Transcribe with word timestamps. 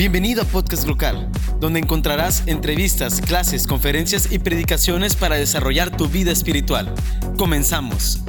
Bienvenido 0.00 0.40
a 0.40 0.44
Podcast 0.46 0.86
Local, 0.86 1.30
donde 1.60 1.78
encontrarás 1.78 2.44
entrevistas, 2.46 3.20
clases, 3.20 3.66
conferencias 3.66 4.32
y 4.32 4.38
predicaciones 4.38 5.14
para 5.14 5.34
desarrollar 5.34 5.94
tu 5.94 6.08
vida 6.08 6.32
espiritual. 6.32 6.94
Comenzamos. 7.36 8.20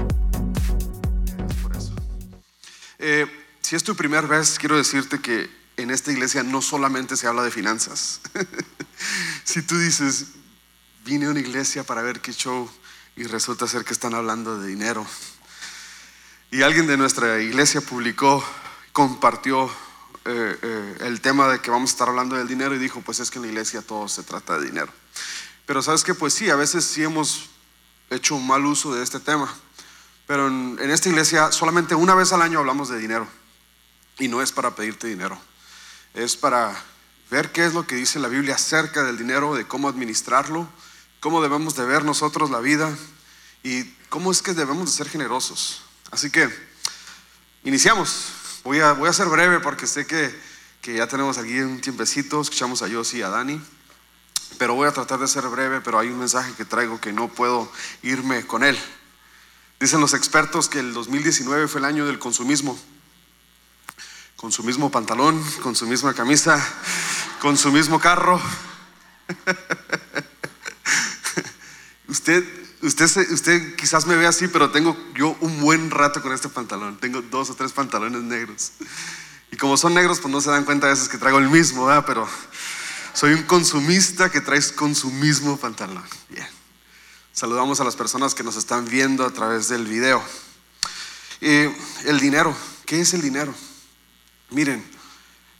Eh, 2.99 3.25
si 3.61 3.77
es 3.77 3.85
tu 3.85 3.95
primera 3.95 4.27
vez, 4.27 4.59
quiero 4.59 4.75
decirte 4.75 5.21
que 5.21 5.49
en 5.77 5.91
esta 5.91 6.11
iglesia 6.11 6.43
no 6.43 6.61
solamente 6.61 7.15
se 7.15 7.25
habla 7.27 7.41
de 7.41 7.51
finanzas. 7.51 8.19
si 9.45 9.61
tú 9.61 9.79
dices, 9.79 10.25
vine 11.05 11.27
a 11.27 11.29
una 11.29 11.39
iglesia 11.39 11.85
para 11.85 12.01
ver 12.01 12.19
qué 12.19 12.33
show 12.33 12.69
y 13.15 13.23
resulta 13.23 13.65
ser 13.65 13.85
que 13.85 13.93
están 13.93 14.13
hablando 14.13 14.59
de 14.59 14.67
dinero. 14.67 15.07
Y 16.51 16.63
alguien 16.63 16.85
de 16.87 16.97
nuestra 16.97 17.39
iglesia 17.39 17.79
publicó, 17.79 18.43
compartió 18.91 19.71
eh, 20.25 20.59
eh, 20.61 20.97
el 21.01 21.19
tema 21.21 21.47
de 21.47 21.59
que 21.59 21.71
vamos 21.71 21.89
a 21.89 21.93
estar 21.93 22.09
hablando 22.09 22.35
del 22.35 22.47
dinero 22.47 22.75
y 22.75 22.79
dijo, 22.79 23.01
pues 23.01 23.19
es 23.19 23.31
que 23.31 23.39
en 23.39 23.43
la 23.43 23.47
iglesia 23.49 23.81
todo 23.81 24.07
se 24.07 24.23
trata 24.23 24.59
de 24.59 24.65
dinero. 24.65 24.91
Pero 25.65 25.81
sabes 25.81 26.03
que 26.03 26.13
pues 26.13 26.33
sí, 26.33 26.49
a 26.49 26.55
veces 26.55 26.85
sí 26.85 27.03
hemos 27.03 27.49
hecho 28.09 28.35
un 28.35 28.45
mal 28.45 28.65
uso 28.65 28.93
de 28.93 29.03
este 29.03 29.19
tema. 29.19 29.51
Pero 30.27 30.47
en, 30.47 30.77
en 30.79 30.91
esta 30.91 31.09
iglesia 31.09 31.51
solamente 31.51 31.95
una 31.95 32.13
vez 32.13 32.31
al 32.33 32.41
año 32.41 32.59
hablamos 32.59 32.89
de 32.89 32.99
dinero. 32.99 33.27
Y 34.19 34.27
no 34.27 34.41
es 34.41 34.51
para 34.51 34.75
pedirte 34.75 35.07
dinero. 35.07 35.39
Es 36.13 36.35
para 36.35 36.75
ver 37.31 37.51
qué 37.51 37.65
es 37.65 37.73
lo 37.73 37.87
que 37.87 37.95
dice 37.95 38.19
la 38.19 38.27
Biblia 38.27 38.55
acerca 38.55 39.03
del 39.03 39.17
dinero, 39.17 39.55
de 39.55 39.65
cómo 39.65 39.87
administrarlo, 39.87 40.67
cómo 41.19 41.41
debemos 41.41 41.75
de 41.75 41.85
ver 41.85 42.03
nosotros 42.03 42.51
la 42.51 42.59
vida 42.59 42.95
y 43.63 43.85
cómo 44.09 44.31
es 44.31 44.41
que 44.41 44.53
debemos 44.53 44.85
de 44.85 44.97
ser 44.97 45.09
generosos. 45.09 45.81
Así 46.11 46.29
que 46.29 46.49
iniciamos. 47.63 48.40
Voy 48.63 48.79
a, 48.79 48.93
voy 48.93 49.09
a 49.09 49.13
ser 49.13 49.27
breve 49.27 49.59
porque 49.59 49.87
sé 49.87 50.05
que, 50.05 50.31
que 50.83 50.93
ya 50.93 51.07
tenemos 51.07 51.39
aquí 51.39 51.59
un 51.61 51.81
tiempecito, 51.81 52.39
escuchamos 52.39 52.83
a 52.83 52.87
Yossi 52.87 53.17
y 53.17 53.21
a 53.23 53.29
Dani, 53.29 53.59
pero 54.59 54.75
voy 54.75 54.87
a 54.87 54.91
tratar 54.91 55.17
de 55.17 55.27
ser 55.27 55.47
breve, 55.47 55.81
pero 55.81 55.97
hay 55.97 56.09
un 56.09 56.19
mensaje 56.19 56.53
que 56.53 56.63
traigo 56.63 57.01
que 57.01 57.11
no 57.11 57.27
puedo 57.27 57.71
irme 58.03 58.45
con 58.45 58.63
él. 58.63 58.77
Dicen 59.79 59.99
los 59.99 60.13
expertos 60.13 60.69
que 60.69 60.79
el 60.79 60.93
2019 60.93 61.67
fue 61.67 61.79
el 61.79 61.85
año 61.85 62.05
del 62.05 62.19
consumismo. 62.19 62.79
Con 64.35 64.51
su 64.51 64.63
mismo 64.63 64.91
pantalón, 64.91 65.43
con 65.63 65.75
su 65.75 65.87
misma 65.87 66.13
camisa, 66.13 66.63
con 67.41 67.57
su 67.57 67.71
mismo 67.71 67.99
carro. 67.99 68.39
Usted 72.07 72.60
Usted, 72.81 73.31
usted 73.31 73.75
quizás 73.75 74.07
me 74.07 74.15
ve 74.15 74.25
así, 74.25 74.47
pero 74.47 74.71
tengo 74.71 74.97
yo 75.13 75.37
un 75.41 75.61
buen 75.61 75.91
rato 75.91 76.21
con 76.21 76.33
este 76.33 76.49
pantalón. 76.49 76.97
Tengo 76.97 77.21
dos 77.21 77.49
o 77.49 77.55
tres 77.55 77.71
pantalones 77.71 78.21
negros. 78.23 78.71
Y 79.51 79.57
como 79.57 79.77
son 79.77 79.93
negros, 79.93 80.19
pues 80.19 80.31
no 80.31 80.41
se 80.41 80.49
dan 80.49 80.65
cuenta 80.65 80.87
a 80.87 80.89
veces 80.89 81.07
que 81.07 81.17
traigo 81.17 81.37
el 81.37 81.49
mismo, 81.49 81.85
¿verdad? 81.85 82.05
Pero 82.07 82.27
soy 83.13 83.33
un 83.33 83.43
consumista 83.43 84.31
que 84.31 84.41
traes 84.41 84.71
con 84.71 84.95
su 84.95 85.11
mismo 85.11 85.57
pantalón. 85.57 86.03
Bien. 86.29 86.47
Saludamos 87.33 87.79
a 87.79 87.83
las 87.83 87.95
personas 87.95 88.33
que 88.33 88.43
nos 88.43 88.55
están 88.55 88.85
viendo 88.85 89.25
a 89.25 89.31
través 89.31 89.67
del 89.67 89.85
video. 89.85 90.23
el 91.41 92.19
dinero, 92.19 92.55
¿qué 92.85 93.01
es 93.01 93.13
el 93.13 93.21
dinero? 93.21 93.53
Miren, 94.49 94.83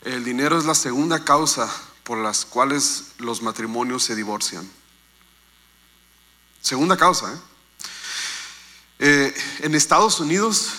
el 0.02 0.24
dinero 0.24 0.58
es 0.58 0.64
la 0.64 0.74
segunda 0.74 1.24
causa 1.24 1.72
por 2.02 2.18
las 2.18 2.44
cuales 2.44 3.12
los 3.18 3.42
matrimonios 3.42 4.02
se 4.02 4.16
divorcian. 4.16 4.68
Segunda 6.62 6.96
causa. 6.96 7.32
¿eh? 7.32 7.38
Eh, 9.00 9.34
en 9.62 9.74
Estados 9.74 10.20
Unidos, 10.20 10.70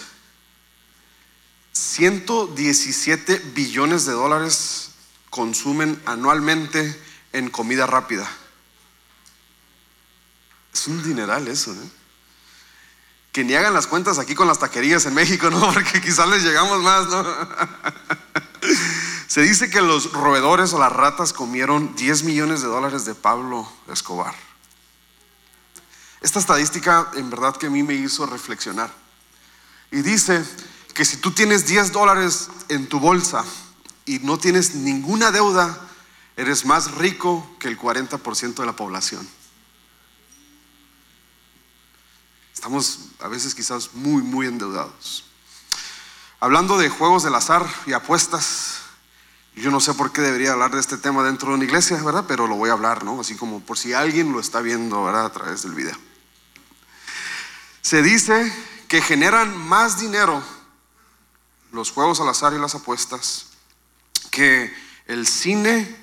117 1.74 3.38
billones 3.54 4.06
de 4.06 4.14
dólares 4.14 4.92
consumen 5.30 6.02
anualmente 6.06 7.00
en 7.34 7.50
comida 7.50 7.86
rápida. 7.86 8.30
Es 10.74 10.88
un 10.88 11.04
dineral 11.04 11.48
eso, 11.50 11.74
¿eh? 11.74 11.90
Que 13.34 13.44
ni 13.44 13.56
hagan 13.56 13.74
las 13.74 13.88
cuentas 13.88 14.20
aquí 14.20 14.36
con 14.36 14.48
las 14.48 14.60
taquerías 14.60 15.06
en 15.06 15.16
México, 15.16 15.50
¿no? 15.50 15.60
Porque 15.74 16.02
quizás 16.02 16.30
les 16.30 16.44
llegamos 16.44 16.82
más, 16.82 17.08
¿no? 17.08 17.26
Se 19.28 19.42
dice 19.42 19.70
que 19.70 19.82
los 19.82 20.14
roedores 20.14 20.74
o 20.74 20.80
las 20.80 20.92
ratas 20.92 21.34
comieron 21.34 21.96
10 21.96 22.24
millones 22.24 22.62
de 22.62 22.68
dólares 22.68 23.04
de 23.04 23.16
Pablo 23.16 23.68
Escobar. 23.92 24.53
Esta 26.24 26.40
estadística 26.40 27.12
en 27.16 27.30
verdad 27.30 27.56
que 27.58 27.68
a 27.68 27.70
mí 27.70 27.84
me 27.84 27.94
hizo 27.94 28.26
reflexionar. 28.26 28.92
Y 29.92 30.02
dice 30.02 30.44
que 30.94 31.04
si 31.04 31.18
tú 31.18 31.32
tienes 31.32 31.68
10 31.68 31.92
dólares 31.92 32.50
en 32.70 32.88
tu 32.88 33.00
bolsa 33.02 33.44
y 34.06 34.20
no 34.20 34.40
tienes 34.40 34.74
ninguna 34.74 35.32
deuda, 35.32 35.78
eres 36.38 36.66
más 36.66 36.92
rico 36.92 37.56
que 37.60 37.68
el 37.68 37.78
40% 37.78 38.56
de 38.56 38.66
la 38.66 38.74
población. 38.74 39.28
Estamos 42.54 43.10
a 43.20 43.28
veces 43.28 43.54
quizás 43.54 43.94
muy, 43.94 44.24
muy 44.24 44.48
endeudados. 44.48 45.26
Hablando 46.40 46.78
de 46.78 46.88
juegos 46.88 47.24
del 47.24 47.36
azar 47.36 47.68
y 47.86 47.92
apuestas, 47.92 48.78
yo 49.56 49.72
no 49.72 49.82
sé 49.82 49.94
por 49.94 50.14
qué 50.14 50.22
debería 50.22 50.54
hablar 50.54 50.72
de 50.72 50.80
este 50.80 50.98
tema 50.98 51.22
dentro 51.22 51.50
de 51.50 51.56
una 51.56 51.66
iglesia, 51.66 52.02
¿verdad? 52.02 52.24
Pero 52.28 52.48
lo 52.48 52.56
voy 52.56 52.70
a 52.70 52.74
hablar, 52.74 53.04
¿no? 53.04 53.20
Así 53.20 53.36
como 53.36 53.60
por 53.60 53.78
si 53.78 53.92
alguien 53.94 54.32
lo 54.32 54.40
está 54.40 54.62
viendo, 54.62 55.04
¿verdad? 55.04 55.26
A 55.26 55.32
través 55.32 55.64
del 55.64 55.74
video. 55.74 56.13
Se 57.84 58.02
dice 58.02 58.52
que 58.88 59.02
generan 59.02 59.56
más 59.58 60.00
dinero 60.00 60.42
los 61.74 61.92
juegos 61.92 62.22
al 62.22 62.30
azar 62.30 62.54
y 62.54 62.58
las 62.58 62.76
apuestas 62.76 63.48
que 64.32 64.74
el 65.06 65.28
cine, 65.28 65.94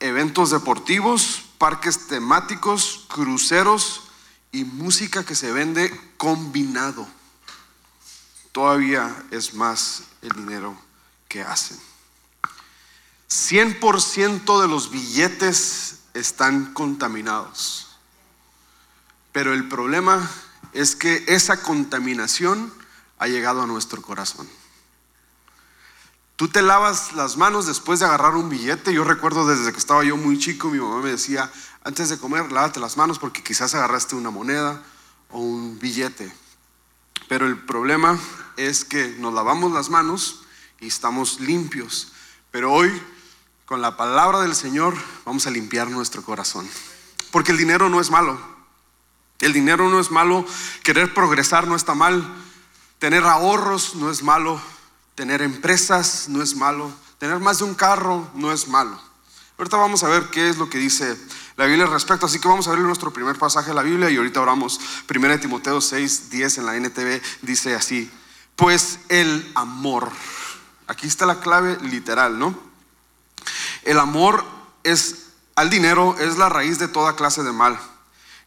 eventos 0.00 0.50
deportivos, 0.50 1.42
parques 1.58 2.06
temáticos, 2.06 3.06
cruceros 3.10 4.04
y 4.50 4.64
música 4.64 5.22
que 5.22 5.34
se 5.34 5.52
vende 5.52 5.92
combinado. 6.16 7.06
Todavía 8.52 9.14
es 9.30 9.52
más 9.52 10.04
el 10.22 10.30
dinero 10.30 10.74
que 11.28 11.42
hacen. 11.42 11.78
100% 13.28 14.62
de 14.62 14.68
los 14.68 14.90
billetes 14.90 15.98
están 16.14 16.72
contaminados. 16.72 17.88
Pero 19.32 19.52
el 19.52 19.68
problema 19.68 20.28
es 20.72 20.96
que 20.96 21.24
esa 21.28 21.62
contaminación 21.62 22.72
ha 23.18 23.26
llegado 23.28 23.62
a 23.62 23.66
nuestro 23.66 24.02
corazón. 24.02 24.48
Tú 26.36 26.48
te 26.48 26.62
lavas 26.62 27.12
las 27.12 27.36
manos 27.36 27.66
después 27.66 28.00
de 28.00 28.06
agarrar 28.06 28.34
un 28.34 28.48
billete. 28.48 28.94
Yo 28.94 29.04
recuerdo 29.04 29.46
desde 29.46 29.72
que 29.72 29.78
estaba 29.78 30.04
yo 30.04 30.16
muy 30.16 30.38
chico, 30.38 30.70
mi 30.70 30.78
mamá 30.78 31.02
me 31.02 31.10
decía, 31.10 31.52
antes 31.84 32.08
de 32.08 32.18
comer, 32.18 32.50
lávate 32.50 32.80
las 32.80 32.96
manos 32.96 33.18
porque 33.18 33.42
quizás 33.42 33.74
agarraste 33.74 34.14
una 34.14 34.30
moneda 34.30 34.82
o 35.28 35.38
un 35.38 35.78
billete. 35.78 36.32
Pero 37.28 37.46
el 37.46 37.58
problema 37.58 38.18
es 38.56 38.84
que 38.86 39.08
nos 39.18 39.34
lavamos 39.34 39.70
las 39.72 39.90
manos 39.90 40.42
y 40.80 40.86
estamos 40.86 41.40
limpios. 41.40 42.12
Pero 42.50 42.72
hoy, 42.72 42.90
con 43.66 43.82
la 43.82 43.98
palabra 43.98 44.40
del 44.40 44.54
Señor, 44.54 44.94
vamos 45.26 45.46
a 45.46 45.50
limpiar 45.50 45.90
nuestro 45.90 46.22
corazón. 46.22 46.66
Porque 47.30 47.52
el 47.52 47.58
dinero 47.58 47.88
no 47.88 48.00
es 48.00 48.10
malo. 48.10 48.40
El 49.40 49.52
dinero 49.52 49.88
no 49.88 50.00
es 50.00 50.10
malo, 50.10 50.44
querer 50.82 51.14
progresar 51.14 51.66
no 51.66 51.74
está 51.74 51.94
mal, 51.94 52.26
tener 52.98 53.24
ahorros 53.24 53.94
no 53.94 54.10
es 54.10 54.22
malo, 54.22 54.60
tener 55.14 55.42
empresas 55.42 56.28
no 56.28 56.42
es 56.42 56.54
malo, 56.54 56.92
tener 57.18 57.38
más 57.38 57.58
de 57.58 57.64
un 57.64 57.74
carro 57.74 58.30
no 58.34 58.52
es 58.52 58.68
malo. 58.68 59.00
Ahorita 59.56 59.76
vamos 59.76 60.02
a 60.02 60.08
ver 60.08 60.30
qué 60.30 60.48
es 60.48 60.56
lo 60.56 60.70
que 60.70 60.78
dice 60.78 61.16
la 61.56 61.66
Biblia 61.66 61.84
al 61.84 61.92
respecto, 61.92 62.26
así 62.26 62.38
que 62.38 62.48
vamos 62.48 62.66
a 62.68 62.70
ver 62.70 62.80
nuestro 62.80 63.12
primer 63.12 63.36
pasaje 63.36 63.68
de 63.68 63.74
la 63.74 63.82
Biblia 63.82 64.08
y 64.10 64.16
ahorita 64.16 64.40
oramos 64.40 64.80
1 65.14 65.40
Timoteo 65.40 65.80
6, 65.80 66.30
10 66.30 66.58
en 66.58 66.66
la 66.66 66.76
NTV, 66.76 67.20
dice 67.42 67.74
así, 67.74 68.10
pues 68.56 69.00
el 69.08 69.52
amor, 69.54 70.10
aquí 70.86 71.06
está 71.06 71.26
la 71.26 71.40
clave 71.40 71.78
literal, 71.82 72.38
¿no? 72.38 72.58
El 73.82 73.98
amor 73.98 74.44
es 74.82 75.26
al 75.56 75.68
dinero, 75.68 76.16
es 76.18 76.38
la 76.38 76.48
raíz 76.48 76.78
de 76.78 76.88
toda 76.88 77.16
clase 77.16 77.42
de 77.42 77.52
mal. 77.52 77.78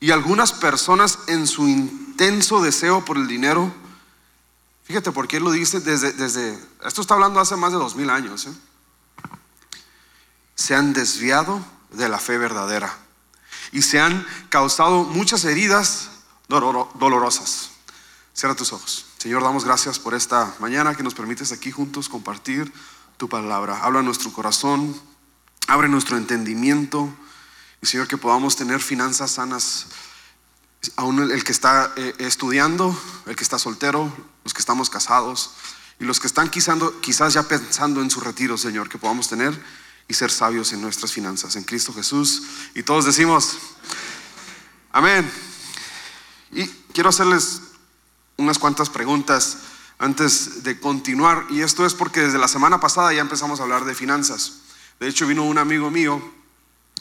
Y 0.03 0.11
algunas 0.11 0.51
personas 0.51 1.19
en 1.27 1.47
su 1.47 1.65
intenso 1.65 2.61
deseo 2.61 3.05
por 3.05 3.15
el 3.15 3.25
dinero, 3.25 3.73
fíjate 4.83 5.13
por 5.13 5.29
qué 5.29 5.39
lo 5.39 5.49
dice 5.49 5.79
desde, 5.79 6.11
desde 6.11 6.59
esto 6.85 6.99
está 6.99 7.13
hablando 7.13 7.39
hace 7.39 7.55
más 7.55 7.71
de 7.71 7.77
dos 7.77 7.95
mil 7.95 8.09
años, 8.09 8.45
¿eh? 8.47 8.53
se 10.55 10.75
han 10.75 10.91
desviado 10.91 11.65
de 11.91 12.09
la 12.09 12.19
fe 12.19 12.37
verdadera 12.37 12.93
y 13.71 13.81
se 13.81 14.01
han 14.01 14.27
causado 14.49 15.05
muchas 15.05 15.45
heridas 15.45 16.09
dolorosas. 16.49 17.69
Cierra 18.33 18.55
tus 18.55 18.73
ojos. 18.73 19.05
Señor, 19.19 19.41
damos 19.41 19.63
gracias 19.63 19.99
por 19.99 20.15
esta 20.15 20.53
mañana 20.59 20.95
que 20.95 21.03
nos 21.03 21.13
permites 21.13 21.53
aquí 21.53 21.71
juntos 21.71 22.09
compartir 22.09 22.73
tu 23.15 23.29
palabra. 23.29 23.79
Habla 23.81 24.01
nuestro 24.01 24.33
corazón, 24.33 24.99
abre 25.69 25.87
nuestro 25.87 26.17
entendimiento 26.17 27.09
Señor, 27.85 28.07
que 28.07 28.17
podamos 28.17 28.55
tener 28.55 28.81
finanzas 28.81 29.31
sanas. 29.31 29.87
Aún 30.95 31.31
el 31.31 31.43
que 31.43 31.51
está 31.51 31.93
eh, 31.95 32.13
estudiando, 32.19 32.97
el 33.25 33.35
que 33.35 33.43
está 33.43 33.59
soltero, 33.59 34.11
los 34.43 34.53
que 34.53 34.59
estamos 34.59 34.89
casados 34.89 35.51
y 35.99 36.05
los 36.05 36.19
que 36.19 36.27
están 36.27 36.49
quizás, 36.49 36.77
quizás 37.01 37.33
ya 37.33 37.43
pensando 37.43 38.01
en 38.01 38.09
su 38.09 38.19
retiro, 38.19 38.57
Señor, 38.57 38.89
que 38.89 38.97
podamos 38.97 39.29
tener 39.29 39.57
y 40.07 40.13
ser 40.13 40.31
sabios 40.31 40.73
en 40.73 40.81
nuestras 40.81 41.13
finanzas, 41.13 41.55
en 41.55 41.63
Cristo 41.63 41.93
Jesús. 41.93 42.43
Y 42.75 42.83
todos 42.83 43.05
decimos, 43.05 43.57
amén. 44.91 45.29
Y 46.51 46.67
quiero 46.93 47.09
hacerles 47.09 47.61
unas 48.37 48.59
cuantas 48.59 48.89
preguntas 48.89 49.57
antes 49.99 50.63
de 50.63 50.79
continuar. 50.79 51.45
Y 51.49 51.61
esto 51.61 51.85
es 51.85 51.93
porque 51.93 52.21
desde 52.21 52.37
la 52.37 52.47
semana 52.47 52.79
pasada 52.79 53.13
ya 53.13 53.21
empezamos 53.21 53.59
a 53.59 53.63
hablar 53.63 53.85
de 53.85 53.95
finanzas. 53.95 54.59
De 54.99 55.07
hecho, 55.07 55.27
vino 55.27 55.43
un 55.43 55.57
amigo 55.57 55.89
mío 55.89 56.32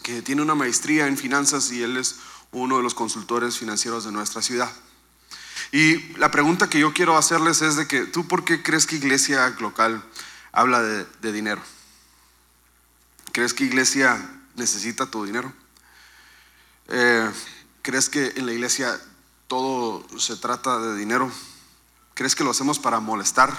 que 0.02 0.22
tiene 0.22 0.42
una 0.42 0.54
maestría 0.54 1.06
en 1.06 1.16
finanzas 1.16 1.70
y 1.72 1.82
él 1.82 1.96
es 1.96 2.16
uno 2.50 2.76
de 2.76 2.82
los 2.82 2.94
consultores 2.94 3.56
financieros 3.58 4.04
de 4.04 4.12
nuestra 4.12 4.42
ciudad. 4.42 4.70
Y 5.70 6.12
la 6.18 6.30
pregunta 6.30 6.68
que 6.68 6.78
yo 6.78 6.92
quiero 6.92 7.16
hacerles 7.16 7.62
es 7.62 7.76
de 7.76 7.86
que, 7.86 8.04
¿tú 8.04 8.28
por 8.28 8.44
qué 8.44 8.62
crees 8.62 8.86
que 8.86 8.96
iglesia 8.96 9.48
local 9.58 10.04
habla 10.52 10.82
de, 10.82 11.32
dinero? 11.32 11.62
¿Crees 13.32 13.54
que 13.54 13.64
iglesia 13.64 14.20
necesita 14.54 15.10
tu 15.10 15.24
dinero? 15.24 15.50
Eh, 16.88 17.30
¿Crees 17.80 18.10
que 18.10 18.34
en 18.36 18.44
la 18.44 18.52
iglesia 18.52 19.00
todo 19.46 20.06
se 20.18 20.36
trata 20.36 20.78
de 20.78 20.96
dinero? 20.96 21.32
¿Crees 22.12 22.34
que 22.34 22.44
lo 22.44 22.50
hacemos 22.50 22.78
para 22.78 23.00
molestar? 23.00 23.56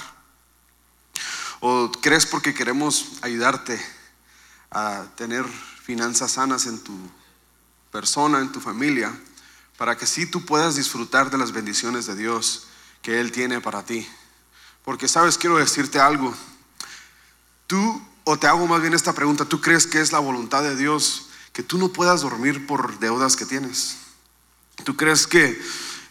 ¿O 1.62 1.92
crees 1.92 2.28
porque 2.28 2.54
queremos 2.54 3.14
ayudarte 3.22 3.84
a 4.70 5.06
tener 5.16 5.46
finanzas 5.84 6.32
sanas 6.32 6.66
en 6.66 6.80
tu 6.80 6.98
persona, 7.92 8.40
en 8.40 8.52
tu 8.52 8.60
familia? 8.60 9.14
para 9.78 9.98
que 9.98 10.06
sí 10.06 10.26
tú 10.26 10.46
puedas 10.46 10.76
disfrutar 10.76 11.30
de 11.30 11.38
las 11.38 11.52
bendiciones 11.52 12.06
de 12.06 12.16
Dios 12.16 12.68
que 13.02 13.20
Él 13.20 13.32
tiene 13.32 13.60
para 13.60 13.84
ti. 13.84 14.08
Porque 14.86 15.08
sabes, 15.08 15.38
quiero 15.38 15.58
decirte 15.58 16.00
algo. 16.00 16.34
Tú, 17.68 18.02
o 18.24 18.38
te 18.38 18.48
hago 18.48 18.68
más 18.68 18.82
bien 18.82 18.94
esta 18.94 19.14
pregunta, 19.14 19.46
¿tú 19.46 19.62
crees 19.62 19.88
que 19.88 20.00
es 20.00 20.12
la 20.12 20.20
voluntad 20.20 20.64
de 20.64 20.76
Dios 20.76 21.28
que 21.52 21.64
tú 21.64 21.78
no 21.78 21.90
puedas 21.90 22.22
dormir 22.22 22.68
por 22.68 23.00
deudas 23.00 23.36
que 23.36 23.46
tienes? 23.46 23.98
¿Tú 24.84 24.96
crees 24.96 25.28
que 25.28 25.62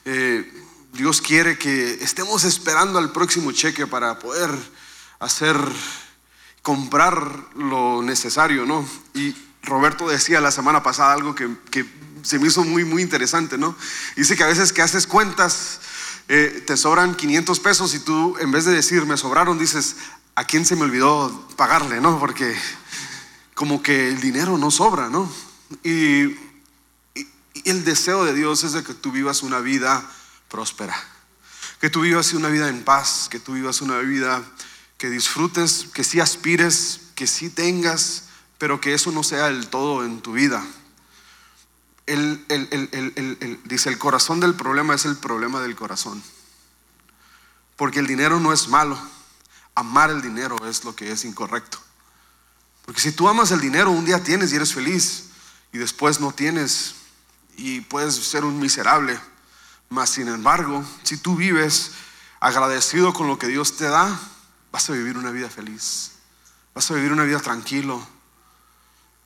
eh, 0.04 0.64
Dios 0.92 1.20
quiere 1.20 1.58
que 1.58 1.94
estemos 2.02 2.44
esperando 2.44 2.98
al 2.98 3.12
próximo 3.12 3.52
cheque 3.52 3.86
para 3.86 4.18
poder 4.18 4.50
hacer, 5.18 5.56
comprar 6.62 7.48
lo 7.54 8.02
necesario, 8.02 8.66
no? 8.66 8.86
Y 9.14 9.34
Roberto 9.62 10.08
decía 10.08 10.40
la 10.40 10.50
semana 10.50 10.82
pasada 10.82 11.12
algo 11.12 11.34
que, 11.34 11.48
que 11.70 11.86
se 12.22 12.38
me 12.38 12.48
hizo 12.48 12.64
muy, 12.64 12.84
muy 12.84 13.02
interesante, 13.02 13.58
¿no? 13.58 13.76
Dice 14.16 14.36
que 14.36 14.44
a 14.44 14.48
veces 14.48 14.72
que 14.72 14.82
haces 14.82 15.06
cuentas, 15.06 15.80
eh, 16.28 16.62
te 16.66 16.76
sobran 16.76 17.14
500 17.14 17.60
pesos 17.60 17.94
y 17.94 17.98
tú 17.98 18.36
en 18.40 18.52
vez 18.52 18.64
de 18.64 18.72
decir 18.72 19.04
me 19.06 19.16
sobraron, 19.16 19.58
dices, 19.58 19.96
¿a 20.34 20.44
quién 20.44 20.64
se 20.64 20.76
me 20.76 20.82
olvidó 20.82 21.48
pagarle, 21.56 22.00
no? 22.00 22.18
Porque 22.18 22.56
como 23.54 23.82
que 23.82 24.08
el 24.08 24.20
dinero 24.20 24.56
no 24.58 24.70
sobra, 24.70 25.08
¿no? 25.08 25.30
Y, 25.82 26.24
y 27.14 27.28
el 27.64 27.84
deseo 27.84 28.24
de 28.24 28.34
Dios 28.34 28.64
es 28.64 28.72
de 28.72 28.82
que 28.82 28.94
tú 28.94 29.12
vivas 29.12 29.42
una 29.42 29.60
vida 29.60 30.08
próspera, 30.48 30.96
que 31.80 31.90
tú 31.90 32.02
vivas 32.02 32.32
una 32.32 32.48
vida 32.48 32.68
en 32.68 32.82
paz, 32.84 33.28
que 33.30 33.40
tú 33.40 33.54
vivas 33.54 33.80
una 33.80 33.98
vida 33.98 34.42
que 34.98 35.10
disfrutes, 35.10 35.86
que 35.92 36.04
sí 36.04 36.20
aspires, 36.20 37.00
que 37.14 37.26
sí 37.26 37.50
tengas, 37.50 38.24
pero 38.62 38.80
que 38.80 38.94
eso 38.94 39.10
no 39.10 39.24
sea 39.24 39.48
el 39.48 39.66
todo 39.66 40.04
en 40.04 40.22
tu 40.22 40.34
vida 40.34 40.64
el, 42.06 43.60
dice, 43.64 43.88
el 43.88 43.98
corazón 43.98 44.38
del 44.38 44.54
problema 44.54 44.94
es 44.94 45.04
el 45.04 45.16
problema 45.16 45.60
del 45.60 45.74
corazón. 45.74 46.22
Porque 47.76 47.98
el 47.98 48.06
dinero 48.06 48.40
no 48.40 48.52
es 48.52 48.68
malo. 48.68 48.96
Amar 49.74 50.10
el 50.10 50.22
dinero 50.22 50.56
es 50.66 50.84
lo 50.84 50.94
que 50.94 51.10
es 51.10 51.24
incorrecto. 51.24 51.78
Porque 52.84 53.00
si 53.00 53.12
tú 53.12 53.28
amas 53.28 53.50
el 53.50 53.60
dinero, 53.60 53.90
un 53.90 54.04
día 54.04 54.22
tienes 54.22 54.52
y 54.52 54.56
eres 54.56 54.74
feliz. 54.74 55.30
Y 55.72 55.78
después 55.78 56.20
no 56.20 56.32
tienes 56.32 56.94
y 57.56 57.80
puedes 57.80 58.14
ser 58.14 58.44
un 58.44 58.60
miserable. 58.60 59.18
Mas, 59.88 60.10
sin 60.10 60.28
embargo, 60.28 60.84
si 61.02 61.16
tú 61.16 61.34
vives 61.34 61.92
agradecido 62.40 63.12
con 63.12 63.26
lo 63.26 63.38
que 63.38 63.46
Dios 63.46 63.76
te 63.76 63.84
da, 63.86 64.20
vas 64.70 64.88
a 64.88 64.92
vivir 64.92 65.16
una 65.16 65.30
vida 65.30 65.48
feliz. 65.48 66.12
Vas 66.74 66.90
a 66.90 66.94
vivir 66.94 67.12
una 67.12 67.24
vida 67.24 67.40
tranquilo. 67.40 68.06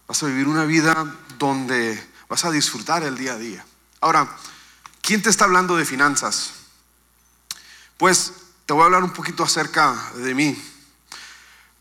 Vas 0.06 0.22
a 0.22 0.26
vivir 0.26 0.48
una 0.48 0.64
vida 0.64 1.14
donde 1.38 2.16
Vas 2.28 2.44
a 2.44 2.50
disfrutar 2.50 3.04
el 3.04 3.16
día 3.16 3.34
a 3.34 3.38
día. 3.38 3.64
Ahora, 4.00 4.28
¿quién 5.00 5.22
te 5.22 5.30
está 5.30 5.44
hablando 5.44 5.76
de 5.76 5.84
finanzas? 5.84 6.54
Pues 7.96 8.32
te 8.66 8.72
voy 8.72 8.82
a 8.82 8.86
hablar 8.86 9.04
un 9.04 9.12
poquito 9.12 9.44
acerca 9.44 9.94
de 10.16 10.34
mí. 10.34 10.60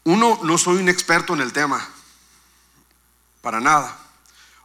Uno, 0.04 0.40
no 0.44 0.58
soy 0.58 0.78
un 0.78 0.88
experto 0.88 1.34
en 1.34 1.42
el 1.42 1.52
tema, 1.52 1.86
para 3.42 3.60
nada. 3.60 3.98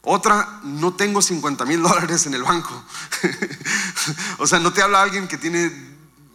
Otra, 0.02 0.60
no 0.64 0.94
tengo 0.94 1.22
50 1.22 1.64
mil 1.64 1.82
dólares 1.82 2.26
en 2.26 2.34
el 2.34 2.42
banco. 2.42 2.84
o 4.38 4.46
sea, 4.46 4.58
no 4.58 4.72
te 4.72 4.82
habla 4.82 5.00
alguien 5.00 5.28
que 5.28 5.38
tiene 5.38 5.66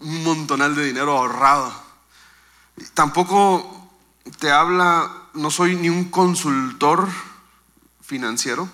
un 0.01 0.23
montonal 0.23 0.75
de 0.75 0.85
dinero 0.85 1.15
ahorrado. 1.15 1.71
Tampoco 2.95 3.74
te 4.39 4.51
habla, 4.51 5.11
no 5.33 5.51
soy 5.51 5.75
ni 5.75 5.89
un 5.89 6.05
consultor 6.05 7.07
financiero 8.01 8.69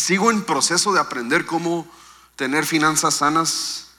sigo 0.00 0.30
en 0.30 0.42
proceso 0.42 0.92
de 0.92 1.00
aprender 1.00 1.46
cómo 1.46 1.90
tener 2.36 2.66
finanzas 2.66 3.14
sanas. 3.14 3.90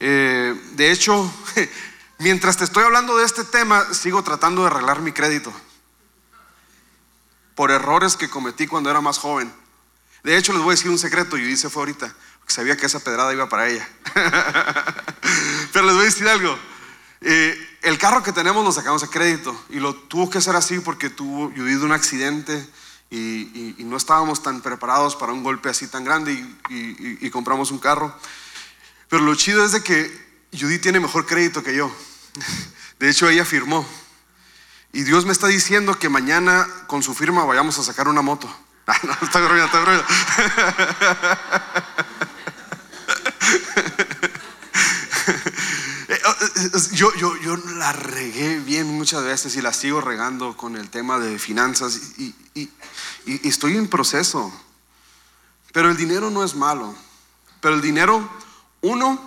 Eh, 0.00 0.58
de 0.72 0.90
hecho, 0.90 1.32
mientras 2.18 2.56
te 2.56 2.64
estoy 2.64 2.84
hablando 2.84 3.16
de 3.16 3.24
este 3.24 3.44
tema, 3.44 3.92
sigo 3.92 4.22
tratando 4.22 4.62
de 4.62 4.68
arreglar 4.68 5.00
mi 5.00 5.12
crédito 5.12 5.52
por 7.54 7.70
errores 7.70 8.16
que 8.16 8.30
cometí 8.30 8.66
cuando 8.66 8.90
era 8.90 9.00
más 9.00 9.18
joven. 9.18 9.52
De 10.22 10.36
hecho, 10.36 10.52
les 10.52 10.62
voy 10.62 10.72
a 10.72 10.76
decir 10.76 10.90
un 10.90 10.98
secreto, 10.98 11.36
y 11.36 11.42
dice 11.42 11.68
fue 11.68 11.82
ahorita, 11.82 12.14
porque 12.38 12.54
sabía 12.54 12.76
que 12.76 12.86
esa 12.86 13.00
pedrada 13.00 13.32
iba 13.32 13.48
para 13.48 13.68
ella. 13.68 13.88
Pero 15.72 15.86
les 15.86 15.94
voy 15.94 16.02
a 16.02 16.06
decir 16.06 16.28
algo. 16.28 16.58
Eh, 17.20 17.73
el 17.84 17.98
carro 17.98 18.22
que 18.22 18.32
tenemos 18.32 18.64
lo 18.64 18.72
sacamos 18.72 19.02
a 19.02 19.08
crédito 19.08 19.54
y 19.68 19.78
lo 19.78 19.94
tuvo 19.94 20.30
que 20.30 20.38
hacer 20.38 20.56
así 20.56 20.80
porque 20.80 21.10
tuvo, 21.10 21.52
yo 21.52 21.64
un 21.84 21.92
accidente 21.92 22.66
y, 23.10 23.76
no 23.78 23.96
estábamos 23.96 24.42
tan 24.42 24.60
preparados 24.60 25.14
para 25.14 25.32
un 25.32 25.42
golpe 25.44 25.68
así 25.68 25.86
tan 25.86 26.02
grande 26.04 26.32
y, 26.70 27.30
compramos 27.30 27.70
un 27.70 27.78
carro. 27.78 28.16
Pero 29.08 29.22
lo 29.22 29.34
chido 29.34 29.64
es 29.64 29.72
de 29.72 29.82
que 29.82 30.10
Judy 30.52 30.78
tiene 30.78 30.98
mejor 30.98 31.26
crédito 31.26 31.62
que 31.62 31.76
yo. 31.76 31.94
De 32.98 33.10
hecho, 33.10 33.28
ella 33.28 33.44
firmó. 33.44 33.86
Y 34.92 35.02
Dios 35.02 35.26
me 35.26 35.32
está 35.32 35.46
diciendo 35.48 35.98
que 35.98 36.08
mañana 36.08 36.66
con 36.86 37.02
su 37.02 37.14
firma 37.14 37.44
vayamos 37.44 37.78
a 37.78 37.84
sacar 37.84 38.08
una 38.08 38.22
moto. 38.22 38.48
No, 39.02 39.12
está 39.22 39.40
está. 39.40 40.04
Eh, 46.08 46.20
oh, 46.26 46.43
eh, 46.43 46.43
yo, 46.92 47.14
yo, 47.14 47.36
yo 47.38 47.56
la 47.56 47.92
regué 47.92 48.60
bien 48.60 48.86
muchas 48.86 49.24
veces 49.24 49.56
y 49.56 49.62
la 49.62 49.72
sigo 49.72 50.00
regando 50.00 50.56
con 50.56 50.76
el 50.76 50.88
tema 50.90 51.18
de 51.18 51.38
finanzas 51.38 52.18
y, 52.18 52.34
y, 52.54 52.70
estoy 53.48 53.76
en 53.76 53.88
proceso. 53.88 54.52
Pero 55.72 55.90
el 55.90 55.96
dinero 55.96 56.30
no 56.30 56.44
es 56.44 56.54
malo. 56.54 56.94
Pero 57.60 57.74
el 57.74 57.80
dinero, 57.80 58.28
uno, 58.82 59.20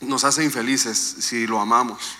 nos 0.00 0.24
hace 0.24 0.44
infelices 0.44 1.16
si 1.18 1.46
lo 1.46 1.60
amamos. 1.60 2.16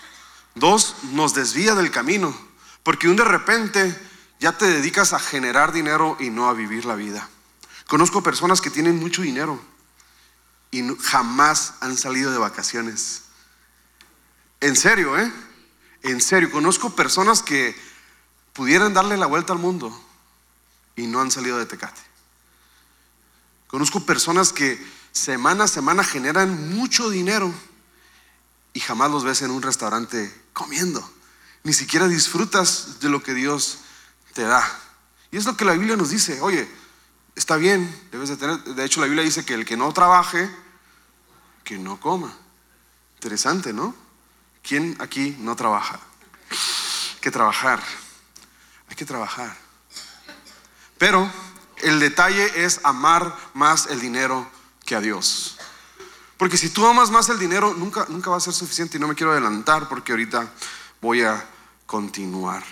Dos, 0.55 0.97
nos 1.13 1.35
desvía 1.35 1.75
del 1.75 1.91
camino. 1.91 2.37
Porque 2.83 3.09
un 3.09 3.17
de 3.17 3.25
repente 3.25 3.99
ya 4.41 4.57
te 4.57 4.67
dedicas 4.67 5.13
a 5.13 5.19
generar 5.19 5.73
dinero 5.73 6.17
y 6.21 6.31
no 6.31 6.49
a 6.49 6.53
vivir 6.53 6.85
la 6.85 6.95
vida. 6.95 7.29
Conozco 7.87 8.23
personas 8.23 8.61
que 8.61 8.71
tienen 8.71 8.99
mucho 8.99 9.23
dinero 9.23 9.61
y 10.71 10.83
jamás 11.03 11.75
han 11.81 11.97
salido 11.97 12.33
de 12.33 12.39
vacaciones. 12.39 13.23
En 14.61 14.77
serio, 14.77 15.19
¿eh? 15.19 15.33
En 16.03 16.21
serio, 16.21 16.51
conozco 16.51 16.95
personas 16.95 17.43
que 17.43 17.77
pudieran 18.53 18.95
darle 18.95 19.17
la 19.17 19.27
vuelta 19.27 19.53
al 19.53 19.59
mundo 19.59 19.93
y 20.97 21.07
no 21.07 21.21
han 21.21 21.31
salido 21.31 21.59
de 21.59 21.67
Tecate. 21.67 22.01
Conozco 23.67 24.07
personas 24.07 24.53
que 24.53 24.83
semana 25.13 25.65
a 25.65 25.69
semana 25.69 26.05
generan 26.05 26.75
mucho 26.75 27.11
dinero 27.11 27.53
y 28.73 28.81
jamás 28.81 29.11
los 29.11 29.25
ves 29.25 29.43
en 29.43 29.51
un 29.51 29.63
restaurante 29.63 30.33
comiendo. 30.53 31.07
Ni 31.65 31.73
siquiera 31.73 32.09
disfrutas 32.09 33.01
de 33.01 33.09
lo 33.09 33.23
que 33.23 33.35
Dios 33.35 33.79
te 34.33 34.43
da. 34.43 34.63
Y 35.33 35.37
es 35.37 35.45
lo 35.45 35.57
que 35.57 35.65
la 35.65 35.73
Biblia 35.73 35.97
nos 35.97 36.11
dice. 36.11 36.41
Oye, 36.41 36.69
está 37.35 37.57
bien, 37.57 37.93
debes 38.13 38.29
de 38.29 38.37
tener. 38.37 38.63
De 38.63 38.85
hecho, 38.85 39.01
la 39.01 39.07
Biblia 39.07 39.25
dice 39.25 39.45
que 39.45 39.55
el 39.55 39.65
que 39.65 39.77
no 39.77 39.93
trabaje, 39.93 40.49
que 41.65 41.79
no 41.79 41.99
coma. 41.99 42.37
Interesante, 43.17 43.73
¿no? 43.73 44.06
¿Quién 44.67 44.97
aquí 44.99 45.37
no 45.41 45.55
trabaja? 45.55 46.01
Hay 46.51 47.21
que 47.21 47.31
trabajar. 47.31 47.83
Hay 48.89 48.97
que 48.97 49.05
trabajar. 49.05 49.57
Pero 50.99 51.31
el 51.83 52.01
detalle 52.01 52.65
es 52.65 52.81
amar 52.83 53.37
más 53.55 53.87
el 53.87 54.01
dinero 54.01 54.51
que 54.85 54.97
a 54.97 55.01
Dios. 55.01 55.57
Porque 56.37 56.57
si 56.57 56.71
tú 56.71 56.87
amas 56.87 57.11
más 57.11 57.29
el 57.29 57.39
dinero, 57.39 57.75
nunca, 57.75 58.07
nunca 58.09 58.31
va 58.31 58.37
a 58.37 58.41
ser 58.41 58.53
suficiente 58.53 58.97
y 58.97 59.01
no 59.01 59.09
me 59.09 59.15
quiero 59.15 59.33
adelantar 59.33 59.89
porque 59.89 60.13
ahorita 60.13 60.51
voy 61.01 61.23
a 61.23 61.45
continuar. 61.87 62.63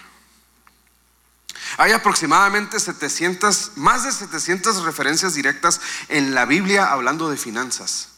Hay 1.77 1.93
aproximadamente 1.93 2.79
700, 2.79 3.73
más 3.77 4.05
de 4.05 4.13
700 4.13 4.83
referencias 4.83 5.35
directas 5.35 5.81
en 6.09 6.35
la 6.35 6.45
Biblia 6.45 6.91
hablando 6.91 7.31
de 7.31 7.37
finanzas. 7.37 8.09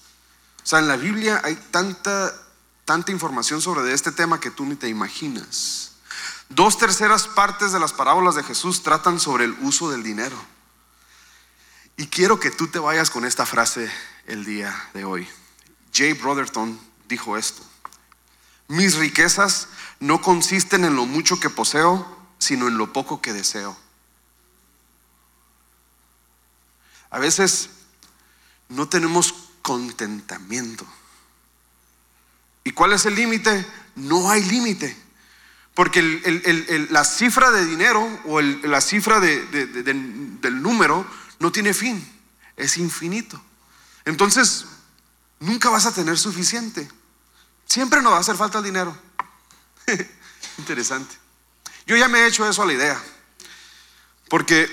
O 0.62 0.66
sea, 0.66 0.80
en 0.80 0.88
la 0.88 0.96
Biblia 0.96 1.40
hay 1.44 1.54
tanta, 1.70 2.34
tanta 2.86 3.12
información 3.12 3.60
sobre 3.60 3.92
este 3.92 4.12
tema 4.12 4.40
que 4.40 4.50
tú 4.50 4.64
ni 4.64 4.76
te 4.76 4.88
imaginas. 4.88 5.92
Dos 6.48 6.78
terceras 6.78 7.26
partes 7.26 7.72
de 7.72 7.80
las 7.80 7.92
parábolas 7.92 8.36
de 8.36 8.44
Jesús 8.44 8.82
tratan 8.82 9.18
sobre 9.20 9.44
el 9.44 9.52
uso 9.60 9.90
del 9.90 10.04
dinero. 10.04 10.36
Y 11.96 12.06
quiero 12.06 12.38
que 12.38 12.52
tú 12.52 12.68
te 12.68 12.78
vayas 12.78 13.10
con 13.10 13.24
esta 13.24 13.44
frase 13.44 13.90
el 14.26 14.44
día 14.44 14.88
de 14.94 15.04
hoy. 15.04 15.28
Jay 15.92 16.12
Brotherton 16.12 16.78
dijo 17.08 17.36
esto. 17.36 17.62
Mis 18.68 18.94
riquezas 18.96 19.66
no 19.98 20.22
consisten 20.22 20.84
en 20.84 20.94
lo 20.94 21.06
mucho 21.06 21.40
que 21.40 21.50
poseo, 21.50 22.06
sino 22.38 22.68
en 22.68 22.78
lo 22.78 22.92
poco 22.92 23.20
que 23.20 23.32
deseo. 23.32 23.76
A 27.10 27.18
veces 27.18 27.70
no 28.68 28.88
tenemos 28.88 29.34
contentamiento. 29.62 30.86
¿Y 32.66 32.72
cuál 32.72 32.92
es 32.92 33.06
el 33.06 33.14
límite? 33.14 33.64
No 33.94 34.28
hay 34.28 34.42
límite. 34.42 34.96
Porque 35.72 36.02
la 36.90 37.04
cifra 37.04 37.52
de 37.52 37.64
dinero 37.64 38.04
o 38.24 38.40
la 38.40 38.80
cifra 38.80 39.20
del 39.20 40.62
número 40.62 41.06
no 41.38 41.52
tiene 41.52 41.72
fin, 41.72 42.04
es 42.56 42.76
infinito. 42.76 43.40
Entonces, 44.04 44.66
nunca 45.38 45.70
vas 45.70 45.86
a 45.86 45.94
tener 45.94 46.18
suficiente. 46.18 46.90
Siempre 47.66 48.02
nos 48.02 48.14
va 48.14 48.16
a 48.16 48.20
hacer 48.22 48.34
falta 48.34 48.58
el 48.58 48.64
dinero. 48.64 48.98
Interesante. 50.58 51.14
Yo 51.86 51.96
ya 51.96 52.08
me 52.08 52.18
he 52.18 52.26
hecho 52.26 52.48
eso 52.48 52.64
a 52.64 52.66
la 52.66 52.72
idea. 52.72 53.00
Porque 54.28 54.68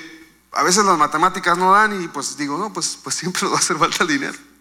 a 0.52 0.64
veces 0.64 0.84
las 0.84 0.98
matemáticas 0.98 1.60
no 1.60 1.74
dan 1.74 2.02
y 2.02 2.08
pues 2.08 2.38
digo, 2.38 2.58
no, 2.58 2.74
pues, 2.74 2.98
pues 3.04 3.14
siempre 3.14 3.44
nos 3.44 3.52
va 3.52 3.58
a 3.58 3.60
hacer 3.60 3.78
falta 3.78 4.02
el 4.02 4.10
dinero. 4.10 4.53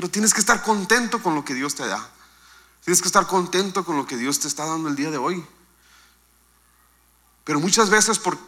Pero 0.00 0.10
tienes 0.10 0.32
que 0.32 0.40
estar 0.40 0.62
contento 0.62 1.22
con 1.22 1.34
lo 1.34 1.44
que 1.44 1.52
Dios 1.52 1.74
te 1.74 1.86
da. 1.86 2.08
Tienes 2.82 3.02
que 3.02 3.08
estar 3.08 3.26
contento 3.26 3.84
con 3.84 3.98
lo 3.98 4.06
que 4.06 4.16
Dios 4.16 4.40
te 4.40 4.48
está 4.48 4.64
dando 4.64 4.88
el 4.88 4.96
día 4.96 5.10
de 5.10 5.18
hoy. 5.18 5.44
Pero 7.44 7.60
muchas 7.60 7.90
veces 7.90 8.18
por, 8.18 8.38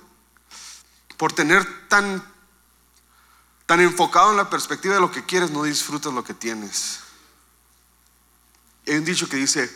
por 1.18 1.34
tener 1.34 1.88
tan, 1.90 2.24
tan 3.66 3.80
enfocado 3.82 4.30
en 4.30 4.38
la 4.38 4.48
perspectiva 4.48 4.94
de 4.94 5.02
lo 5.02 5.10
que 5.10 5.26
quieres, 5.26 5.50
no 5.50 5.64
disfrutas 5.64 6.14
lo 6.14 6.24
que 6.24 6.32
tienes. 6.32 7.00
Hay 8.86 8.94
un 8.94 9.04
dicho 9.04 9.28
que 9.28 9.36
dice, 9.36 9.70